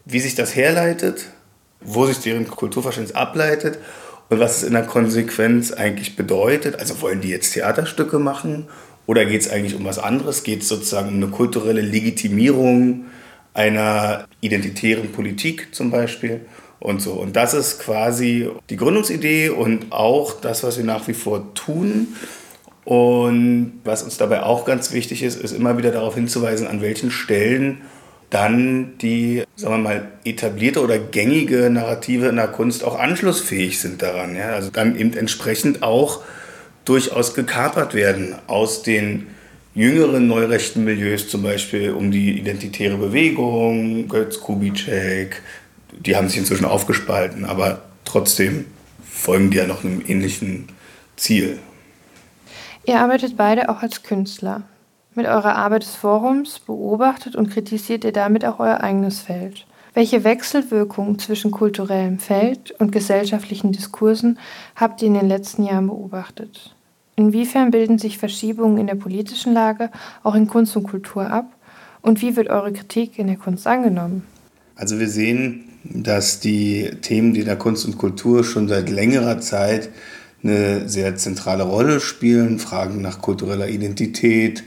[0.03, 1.27] wie sich das herleitet,
[1.79, 3.77] wo sich deren Kulturverständnis ableitet
[4.29, 6.79] und was es in der Konsequenz eigentlich bedeutet.
[6.79, 8.67] Also wollen die jetzt Theaterstücke machen
[9.05, 10.43] oder geht es eigentlich um was anderes?
[10.43, 13.05] Geht es sozusagen um eine kulturelle Legitimierung
[13.53, 16.41] einer identitären Politik zum Beispiel?
[16.79, 17.13] Und so.
[17.13, 22.15] Und das ist quasi die Gründungsidee und auch das, was wir nach wie vor tun.
[22.83, 27.09] Und was uns dabei auch ganz wichtig ist, ist immer wieder darauf hinzuweisen, an welchen
[27.09, 27.81] Stellen
[28.29, 34.01] dann die, sagen wir mal, etablierte oder gängige Narrative in der Kunst auch anschlussfähig sind
[34.01, 34.35] daran.
[34.35, 34.49] Ja?
[34.49, 36.21] Also dann eben entsprechend auch
[36.85, 39.27] durchaus gekapert werden aus den
[39.73, 45.41] jüngeren neurechten Milieus, zum Beispiel um die identitäre Bewegung, Götz Kubitschek,
[45.99, 48.65] die haben sich inzwischen aufgespalten, aber trotzdem
[49.03, 50.69] folgen die ja noch einem ähnlichen
[51.15, 51.59] Ziel.
[52.85, 54.63] Ihr arbeitet beide auch als Künstler.
[55.15, 59.65] Mit eurer Arbeit des Forums beobachtet und kritisiert ihr damit auch euer eigenes Feld.
[59.93, 64.37] Welche Wechselwirkung zwischen kulturellem Feld und gesellschaftlichen Diskursen
[64.75, 66.74] habt ihr in den letzten Jahren beobachtet?
[67.15, 69.89] Inwiefern bilden sich Verschiebungen in der politischen Lage
[70.23, 71.55] auch in Kunst und Kultur ab?
[72.01, 74.23] Und wie wird eure Kritik in der Kunst angenommen?
[74.75, 79.39] Also wir sehen, dass die Themen, die in der Kunst und Kultur schon seit längerer
[79.39, 79.89] Zeit
[80.43, 82.59] eine sehr zentrale Rolle spielen.
[82.59, 84.63] Fragen nach kultureller Identität,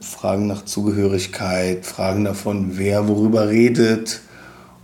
[0.00, 4.20] Fragen nach Zugehörigkeit, Fragen davon, wer worüber redet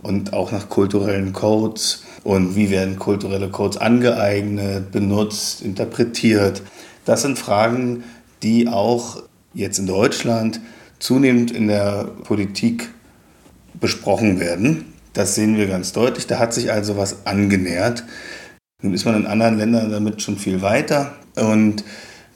[0.01, 6.61] und auch nach kulturellen Codes und wie werden kulturelle Codes angeeignet, benutzt, interpretiert.
[7.05, 8.03] Das sind Fragen,
[8.41, 9.23] die auch
[9.53, 10.59] jetzt in Deutschland
[10.99, 12.89] zunehmend in der Politik
[13.79, 14.93] besprochen werden.
[15.13, 16.27] Das sehen wir ganz deutlich.
[16.27, 18.03] Da hat sich also was angenähert.
[18.81, 21.13] Nun ist man in anderen Ländern damit schon viel weiter.
[21.35, 21.83] Und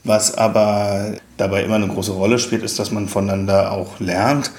[0.04, 4.52] was aber dabei immer eine große Rolle spielt, ist, dass man voneinander auch lernt.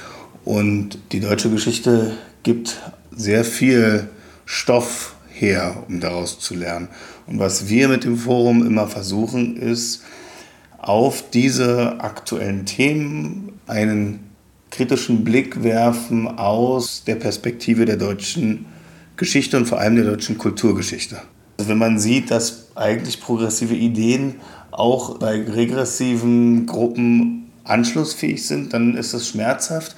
[0.45, 2.81] Und die deutsche Geschichte gibt
[3.15, 4.09] sehr viel
[4.45, 6.89] Stoff her, um daraus zu lernen.
[7.29, 10.03] Und was wir mit dem Forum immer versuchen, ist,
[10.79, 14.21] auf diese aktuellen Themen einen
[14.71, 18.67] kritischen Blick werfen aus der Perspektive der deutschen
[19.17, 21.21] Geschichte und vor allem der deutschen Kulturgeschichte.
[21.59, 24.37] Also wenn man sieht, dass eigentlich progressive Ideen
[24.71, 29.97] auch bei regressiven Gruppen anschlussfähig sind, dann ist das schmerzhaft.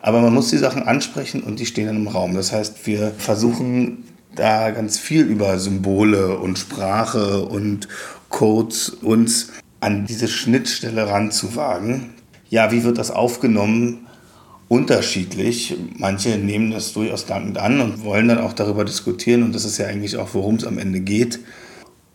[0.00, 2.34] Aber man muss die Sachen ansprechen und die stehen dann im Raum.
[2.34, 4.04] Das heißt, wir versuchen
[4.34, 7.88] da ganz viel über Symbole und Sprache und
[8.28, 12.10] Codes uns an diese Schnittstelle ranzuwagen.
[12.48, 14.06] Ja, wie wird das aufgenommen?
[14.68, 15.76] Unterschiedlich.
[15.96, 19.42] Manche nehmen das durchaus dankend an und wollen dann auch darüber diskutieren.
[19.42, 21.40] Und das ist ja eigentlich auch, worum es am Ende geht.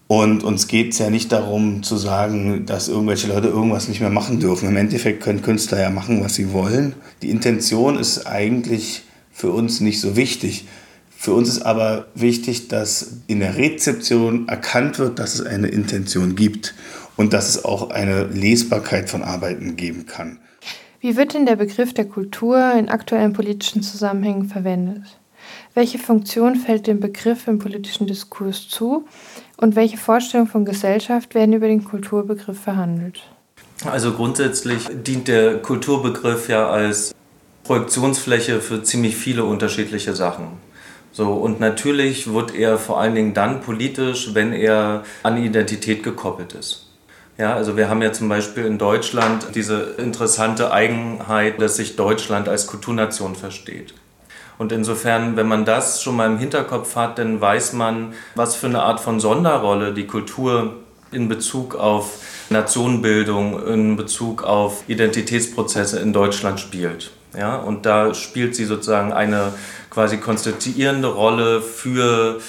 [0.08, 4.12] Und uns geht es ja nicht darum zu sagen, dass irgendwelche Leute irgendwas nicht mehr
[4.12, 4.70] machen dürfen.
[4.70, 6.94] Im Endeffekt können Künstler ja machen, was sie wollen.
[7.24, 10.66] Die Intention ist eigentlich für uns nicht so wichtig.
[11.18, 16.36] Für uns ist aber wichtig, dass in der Rezeption erkannt wird, dass es eine Intention
[16.36, 16.76] gibt
[17.18, 20.40] und dass es auch eine Lesbarkeit von Arbeiten geben kann.
[21.00, 25.20] Wie wird denn der Begriff der Kultur in aktuellen politischen Zusammenhängen verwendet?
[25.74, 29.06] Welche Funktion fällt dem Begriff im politischen Diskurs zu
[29.58, 33.22] und welche Vorstellungen von Gesellschaft werden über den Kulturbegriff verhandelt?
[33.84, 37.14] Also grundsätzlich dient der Kulturbegriff ja als
[37.64, 40.48] Projektionsfläche für ziemlich viele unterschiedliche Sachen.
[41.16, 46.52] So, und natürlich wird er vor allen Dingen dann politisch, wenn er an Identität gekoppelt
[46.52, 46.88] ist.
[47.38, 52.50] Ja, also wir haben ja zum Beispiel in Deutschland diese interessante Eigenheit, dass sich Deutschland
[52.50, 53.94] als Kulturnation versteht.
[54.58, 58.68] Und insofern, wenn man das schon mal im Hinterkopf hat, dann weiß man, was für
[58.68, 60.74] eine Art von Sonderrolle die Kultur
[61.14, 67.12] in Bezug auf Nationenbildung, in Bezug auf Identitätsprozesse in Deutschland spielt.
[67.38, 69.54] Ja, und da spielt sie sozusagen eine
[69.96, 72.42] quasi konstituierende Rolle für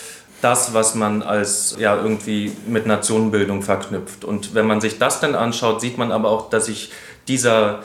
[0.42, 4.24] das, was man als ja irgendwie mit Nationenbildung verknüpft.
[4.24, 6.90] Und wenn man sich das dann anschaut, sieht man aber auch, dass sich
[7.28, 7.84] dieser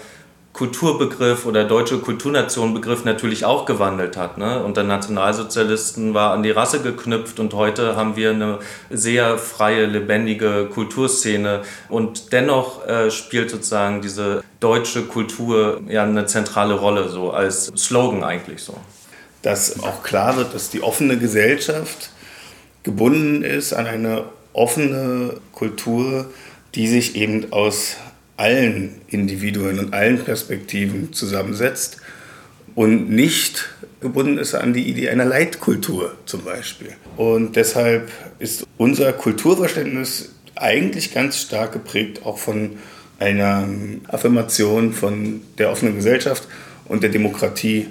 [0.53, 4.38] Kulturbegriff oder deutsche Kulturnation-Begriff natürlich auch gewandelt hat.
[4.39, 4.64] Ne?
[4.64, 8.59] Unter Nationalsozialisten war an die Rasse geknüpft und heute haben wir eine
[8.89, 11.62] sehr freie, lebendige Kulturszene.
[11.88, 18.24] Und dennoch äh, spielt sozusagen diese deutsche Kultur ja eine zentrale Rolle, so als Slogan
[18.24, 18.76] eigentlich so.
[19.42, 22.12] Dass auch klar wird, dass die offene Gesellschaft
[22.84, 26.32] gebunden ist an eine offene Kultur,
[26.76, 27.98] die sich eben aus
[28.38, 31.98] allen Individuen und allen Perspektiven zusammensetzt
[32.76, 33.70] und nicht
[34.00, 36.94] gebunden ist an die Idee einer Leitkultur zum Beispiel.
[37.18, 42.78] Und deshalb ist unser Kulturverständnis eigentlich ganz stark geprägt auch von
[43.20, 43.68] einer
[44.08, 46.48] Affirmation von der offenen Gesellschaft
[46.86, 47.88] und der Demokratie,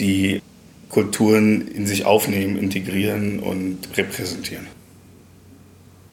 [0.00, 0.42] die
[0.88, 4.66] Kulturen in sich aufnehmen, integrieren und repräsentieren.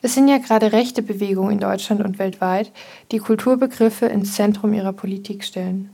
[0.01, 2.71] Es sind ja gerade rechte Bewegungen in Deutschland und weltweit,
[3.11, 5.89] die Kulturbegriffe ins Zentrum ihrer Politik stellen.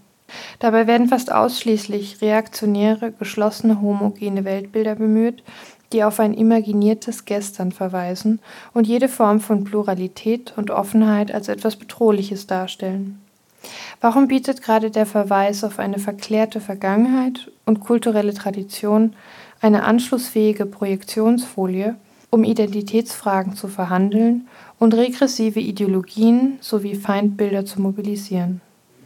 [0.59, 5.43] Dabei werden fast ausschließlich reaktionäre, geschlossene, homogene Weltbilder bemüht,
[5.93, 8.39] die auf ein imaginiertes Gestern verweisen
[8.73, 13.20] und jede Form von Pluralität und Offenheit als etwas Bedrohliches darstellen.
[13.99, 19.13] Warum bietet gerade der Verweis auf eine verklärte Vergangenheit und kulturelle Tradition
[19.61, 21.95] eine anschlussfähige Projektionsfolie,
[22.31, 24.47] um Identitätsfragen zu verhandeln
[24.79, 28.61] und regressive Ideologien sowie Feindbilder zu mobilisieren?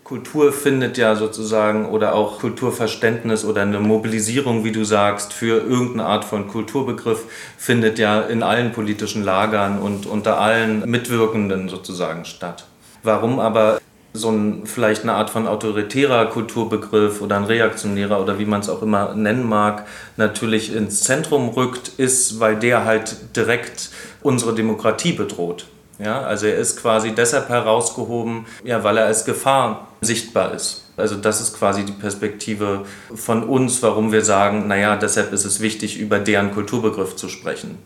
[0.05, 6.05] Kultur findet ja sozusagen oder auch Kulturverständnis oder eine Mobilisierung, wie du sagst, für irgendeine
[6.05, 7.23] Art von Kulturbegriff
[7.57, 12.67] findet ja in allen politischen Lagern und unter allen Mitwirkenden sozusagen statt.
[13.01, 13.79] Warum aber
[14.15, 18.69] so ein, vielleicht eine Art von autoritärer Kulturbegriff oder ein reaktionärer oder wie man es
[18.69, 19.85] auch immer nennen mag,
[20.17, 23.89] natürlich ins Zentrum rückt, ist, weil der halt direkt
[24.21, 25.67] unsere Demokratie bedroht.
[25.99, 30.83] Ja, also er ist quasi deshalb herausgehoben, ja, weil er als Gefahr sichtbar ist.
[30.97, 35.59] Also das ist quasi die Perspektive von uns, warum wir sagen, naja, deshalb ist es
[35.59, 37.77] wichtig, über deren Kulturbegriff zu sprechen.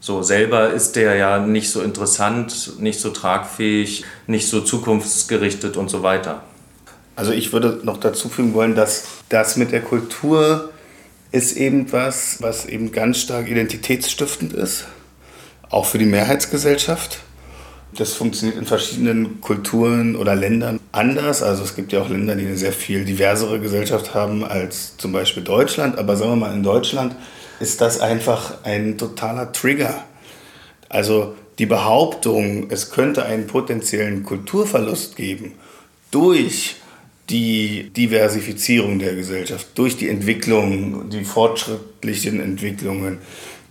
[0.00, 5.90] So selber ist der ja nicht so interessant, nicht so tragfähig, nicht so zukunftsgerichtet und
[5.90, 6.42] so weiter.
[7.16, 10.70] Also ich würde noch dazu fügen wollen, dass das mit der Kultur
[11.32, 14.86] ist eben was, was eben ganz stark identitätsstiftend ist,
[15.68, 17.20] auch für die Mehrheitsgesellschaft.
[17.96, 21.42] Das funktioniert in verschiedenen Kulturen oder Ländern anders.
[21.42, 25.10] Also es gibt ja auch Länder, die eine sehr viel diversere Gesellschaft haben als zum
[25.10, 25.98] Beispiel Deutschland.
[25.98, 27.16] Aber sagen wir mal, in Deutschland
[27.60, 30.04] ist das einfach ein totaler Trigger.
[30.88, 35.52] Also die Behauptung, es könnte einen potenziellen Kulturverlust geben
[36.10, 36.76] durch
[37.28, 43.18] die Diversifizierung der Gesellschaft, durch die Entwicklung, die fortschrittlichen Entwicklungen,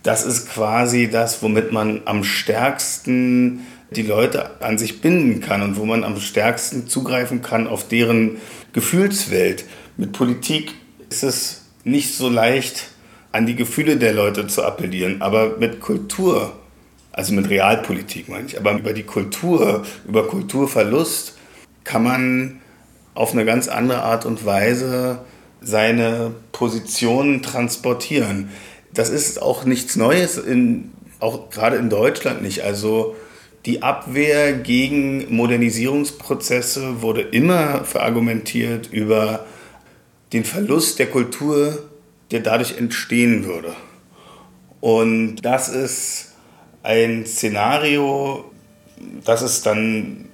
[0.02, 5.76] das ist quasi das, womit man am stärksten die Leute an sich binden kann und
[5.76, 8.36] wo man am stärksten zugreifen kann auf deren
[8.72, 9.64] Gefühlswelt.
[9.96, 10.72] Mit Politik
[11.10, 12.90] ist es nicht so leicht,
[13.32, 15.20] an die Gefühle der Leute zu appellieren.
[15.22, 16.52] Aber mit Kultur,
[17.12, 21.36] also mit Realpolitik meine ich, aber über die Kultur, über Kulturverlust
[21.84, 22.60] kann man
[23.14, 25.20] auf eine ganz andere Art und Weise
[25.60, 28.50] seine Positionen transportieren.
[28.94, 32.62] Das ist auch nichts Neues, in, auch gerade in Deutschland nicht.
[32.62, 33.16] Also
[33.66, 39.44] die Abwehr gegen Modernisierungsprozesse wurde immer verargumentiert über
[40.32, 41.87] den Verlust der Kultur
[42.30, 43.74] der dadurch entstehen würde.
[44.80, 46.32] Und das ist
[46.82, 48.50] ein Szenario,
[49.24, 50.26] das ist dann,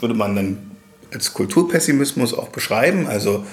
[0.00, 0.70] würde man dann
[1.12, 3.06] als Kulturpessimismus auch beschreiben.
[3.06, 3.44] Also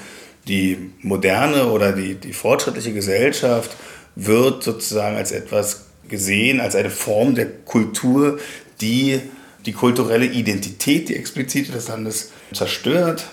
[0.48, 3.76] Die moderne oder die, die fortschrittliche Gesellschaft
[4.16, 8.40] wird sozusagen als etwas gesehen, als eine Form der Kultur,
[8.82, 9.22] die
[9.66, 13.28] die kulturelle Identität, die explizite des Landes zerstört.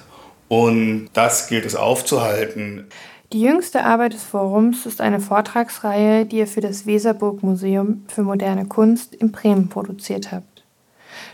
[0.48, 2.86] Und das gilt es aufzuhalten.
[3.32, 8.22] Die jüngste Arbeit des Forums ist eine Vortragsreihe, die ihr für das Weserburg Museum für
[8.22, 10.64] moderne Kunst in Bremen produziert habt.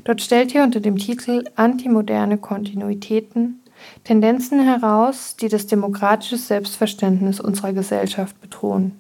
[0.05, 3.63] Dort stellt ihr unter dem Titel Antimoderne Kontinuitäten
[4.05, 8.99] Tendenzen heraus, die das demokratische Selbstverständnis unserer Gesellschaft bedrohen.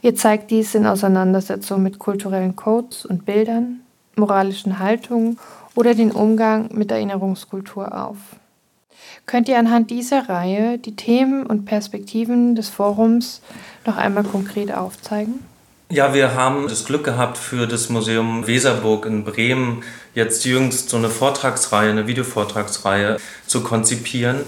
[0.00, 3.80] Ihr zeigt dies in Auseinandersetzung mit kulturellen Codes und Bildern,
[4.16, 5.38] moralischen Haltungen
[5.74, 8.16] oder den Umgang mit Erinnerungskultur auf.
[9.26, 13.40] Könnt ihr anhand dieser Reihe die Themen und Perspektiven des Forums
[13.86, 15.40] noch einmal konkret aufzeigen?
[15.90, 19.82] Ja, wir haben das Glück gehabt, für das Museum Weserburg in Bremen
[20.14, 24.40] jetzt jüngst so eine Vortragsreihe, eine Videovortragsreihe zu konzipieren.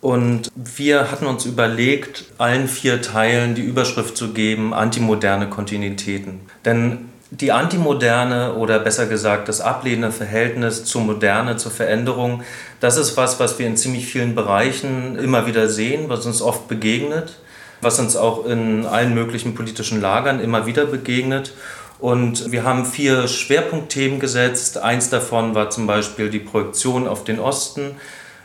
[0.00, 6.40] Und wir hatten uns überlegt, allen vier Teilen die Überschrift zu geben, antimoderne Kontinuitäten.
[6.64, 7.08] Denn
[7.40, 12.42] die Antimoderne oder besser gesagt das ablehnende Verhältnis zur Moderne, zur Veränderung,
[12.78, 16.68] das ist was, was wir in ziemlich vielen Bereichen immer wieder sehen, was uns oft
[16.68, 17.38] begegnet,
[17.80, 21.54] was uns auch in allen möglichen politischen Lagern immer wieder begegnet.
[21.98, 24.78] Und wir haben vier Schwerpunktthemen gesetzt.
[24.78, 27.96] Eins davon war zum Beispiel die Projektion auf den Osten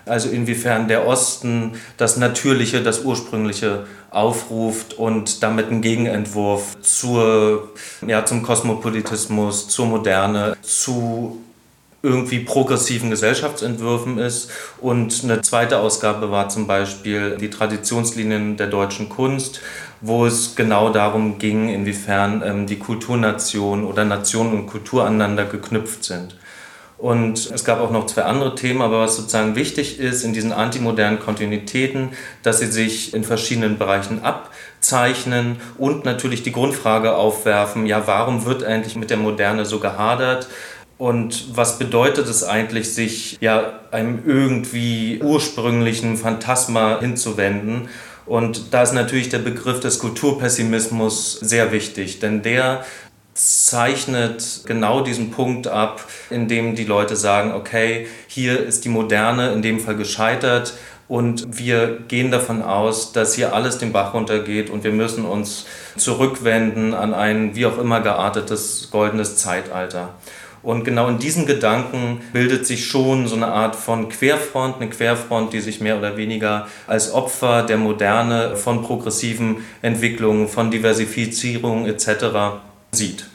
[0.10, 7.70] also inwiefern der Osten das Natürliche, das Ursprüngliche aufruft und damit ein Gegenentwurf zur,
[8.06, 11.42] ja, zum Kosmopolitismus, zur Moderne, zu
[12.02, 14.50] irgendwie progressiven Gesellschaftsentwürfen ist.
[14.80, 19.62] Und eine zweite Ausgabe war zum Beispiel die Traditionslinien der deutschen Kunst,
[20.02, 26.06] wo es genau darum ging, inwiefern ähm, die Kulturnation oder Nation und Kultur aneinander geknüpft
[26.06, 26.36] sind.
[27.00, 30.52] Und es gab auch noch zwei andere Themen, aber was sozusagen wichtig ist in diesen
[30.52, 32.10] antimodernen Kontinuitäten,
[32.44, 38.66] dass sie sich in verschiedenen Bereichen abzeichnen und natürlich die Grundfrage aufwerfen, ja, warum wird
[38.66, 40.50] eigentlich mit der Moderne so gehadert?
[40.98, 47.88] Und was bedeutet es eigentlich, sich ja einem irgendwie ursprünglichen Phantasma hinzuwenden?
[48.26, 52.84] Und da ist natürlich der Begriff des Kulturpessimismus sehr wichtig, denn der
[53.40, 59.54] zeichnet genau diesen Punkt ab, in dem die Leute sagen, okay, hier ist die Moderne
[59.54, 60.74] in dem Fall gescheitert
[61.08, 65.66] und wir gehen davon aus, dass hier alles den Bach runtergeht und wir müssen uns
[65.96, 70.16] zurückwenden an ein wie auch immer geartetes goldenes Zeitalter.
[70.62, 75.54] Und genau in diesen Gedanken bildet sich schon so eine Art von Querfront, eine Querfront,
[75.54, 82.60] die sich mehr oder weniger als Opfer der Moderne von progressiven Entwicklungen, von Diversifizierung etc
[82.92, 83.29] sieht.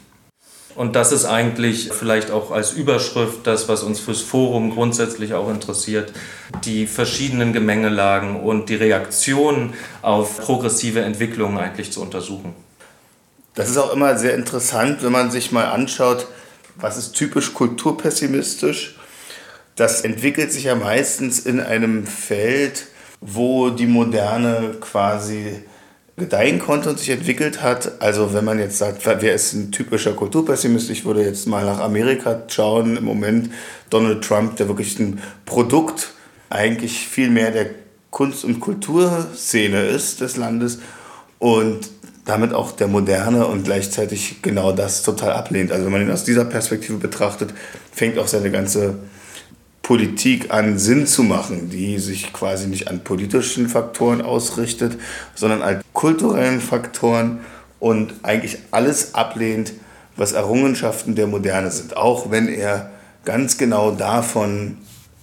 [0.77, 5.49] Und das ist eigentlich vielleicht auch als Überschrift das, was uns fürs Forum grundsätzlich auch
[5.49, 6.13] interessiert,
[6.65, 12.55] die verschiedenen Gemengelagen und die Reaktion auf progressive Entwicklungen eigentlich zu untersuchen.
[13.55, 16.27] Das ist auch immer sehr interessant, wenn man sich mal anschaut,
[16.75, 18.97] was ist typisch kulturpessimistisch.
[19.77, 22.87] Das entwickelt sich ja meistens in einem Feld,
[23.21, 25.63] wo die Moderne quasi
[26.17, 28.01] gedeihen konnte und sich entwickelt hat.
[28.01, 31.81] Also wenn man jetzt sagt, wer ist ein typischer Kulturpessimist, ich würde jetzt mal nach
[31.81, 32.97] Amerika schauen.
[32.97, 33.51] Im Moment
[33.91, 36.13] Donald Trump, der wirklich ein Produkt
[36.51, 37.71] eigentlich viel mehr der
[38.11, 40.79] Kunst- und Kulturszene ist des Landes
[41.41, 41.91] und
[42.25, 45.73] damit auch der Moderne und gleichzeitig genau das total ablehnt.
[45.73, 47.53] Also wenn man ihn aus dieser Perspektive betrachtet,
[47.93, 48.95] fängt auch seine ganze
[49.85, 54.99] Politik an Sinn zu machen, die sich quasi nicht an politischen Faktoren ausrichtet,
[55.35, 57.41] sondern an kulturellen Faktoren
[57.81, 59.75] und eigentlich alles ablehnt,
[60.17, 62.93] was Errungenschaften der Moderne sind, auch wenn er
[63.27, 64.79] ganz genau davon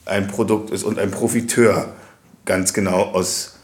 [0.05, 1.93] ein Produkt ist und ein Profiteur
[2.45, 3.57] ganz genau aus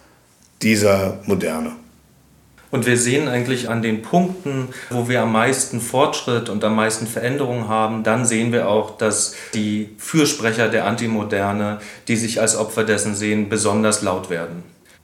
[0.64, 1.74] dieser Moderne.
[2.70, 7.08] Und wir sehen eigentlich an den Punkten, wo wir am meisten Fortschritt und am meisten
[7.08, 12.84] Veränderung haben, dann sehen wir auch, dass die Fürsprecher der Antimoderne, die sich als Opfer
[12.84, 14.64] dessen sehen, besonders laut werden.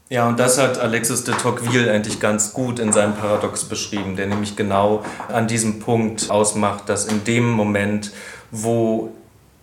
[0.09, 4.27] Ja, und das hat Alexis de Tocqueville eigentlich ganz gut in seinem Paradox beschrieben, der
[4.27, 8.11] nämlich genau an diesem Punkt ausmacht, dass in dem Moment,
[8.51, 9.11] wo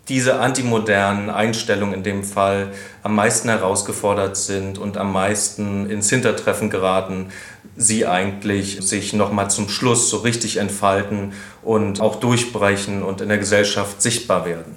[0.08, 2.72] diese antimodernen Einstellungen in dem Fall
[3.04, 7.28] am meisten herausgefordert sind und am meisten ins Hintertreffen geraten,
[7.76, 11.32] sie eigentlich sich nochmal zum Schluss so richtig entfalten
[11.62, 14.76] und auch durchbrechen und in der Gesellschaft sichtbar werden.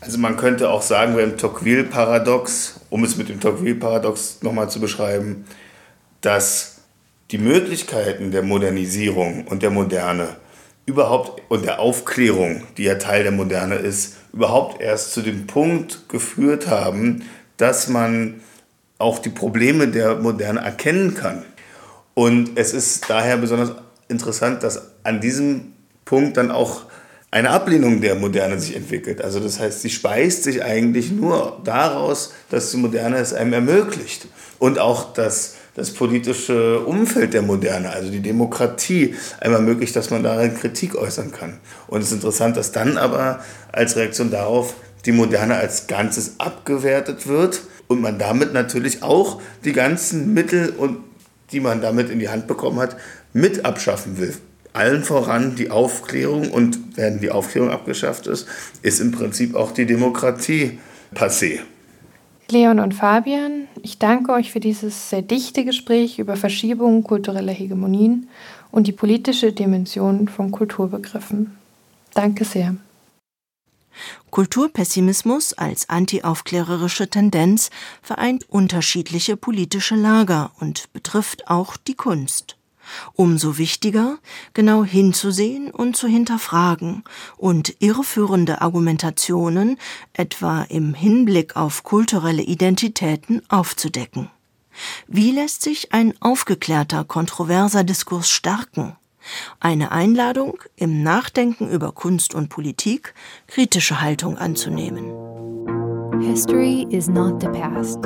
[0.00, 5.46] Also man könnte auch sagen, beim Tocqueville-Paradox, um es mit dem Tocqueville-Paradox nochmal zu beschreiben,
[6.20, 6.76] dass
[7.30, 10.36] die Möglichkeiten der Modernisierung und der Moderne
[10.86, 16.08] überhaupt und der Aufklärung, die ja Teil der Moderne ist, überhaupt erst zu dem Punkt
[16.08, 17.24] geführt haben,
[17.56, 18.40] dass man
[18.98, 21.44] auch die Probleme der Moderne erkennen kann.
[22.18, 23.72] Und es ist daher besonders
[24.08, 25.74] interessant, dass an diesem
[26.06, 26.86] Punkt dann auch
[27.30, 29.20] eine Ablehnung der Moderne sich entwickelt.
[29.20, 34.28] Also das heißt, sie speist sich eigentlich nur daraus, dass die Moderne es einem ermöglicht.
[34.58, 40.22] Und auch das, das politische Umfeld der Moderne, also die Demokratie, einem ermöglicht, dass man
[40.22, 41.58] darin Kritik äußern kann.
[41.86, 43.40] Und es ist interessant, dass dann aber
[43.72, 49.74] als Reaktion darauf die Moderne als Ganzes abgewertet wird und man damit natürlich auch die
[49.74, 51.00] ganzen Mittel, und,
[51.52, 52.96] die man damit in die Hand bekommen hat,
[53.32, 54.34] mit abschaffen will.
[54.72, 58.46] Allen voran die Aufklärung und wenn die Aufklärung abgeschafft ist,
[58.82, 60.78] ist im Prinzip auch die Demokratie
[61.14, 61.60] passé.
[62.50, 68.28] Leon und Fabian, ich danke euch für dieses sehr dichte Gespräch über Verschiebungen kultureller Hegemonien
[68.70, 71.56] und die politische Dimension von Kulturbegriffen.
[72.14, 72.76] Danke sehr.
[74.30, 77.70] Kulturpessimismus als antiaufklärerische Tendenz
[78.02, 82.56] vereint unterschiedliche politische Lager und betrifft auch die Kunst.
[83.14, 84.18] Umso wichtiger,
[84.54, 87.02] genau hinzusehen und zu hinterfragen
[87.36, 89.78] und irreführende Argumentationen,
[90.12, 94.30] etwa im Hinblick auf kulturelle Identitäten, aufzudecken.
[95.06, 98.96] Wie lässt sich ein aufgeklärter, kontroverser Diskurs stärken?
[99.60, 103.14] Eine Einladung, im Nachdenken über Kunst und Politik
[103.46, 105.12] kritische Haltung anzunehmen.
[106.20, 107.98] History is not the past.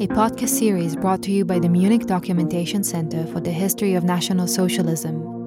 [0.00, 4.04] A podcast series brought to you by the Munich Documentation Center for the History of
[4.04, 5.37] National Socialism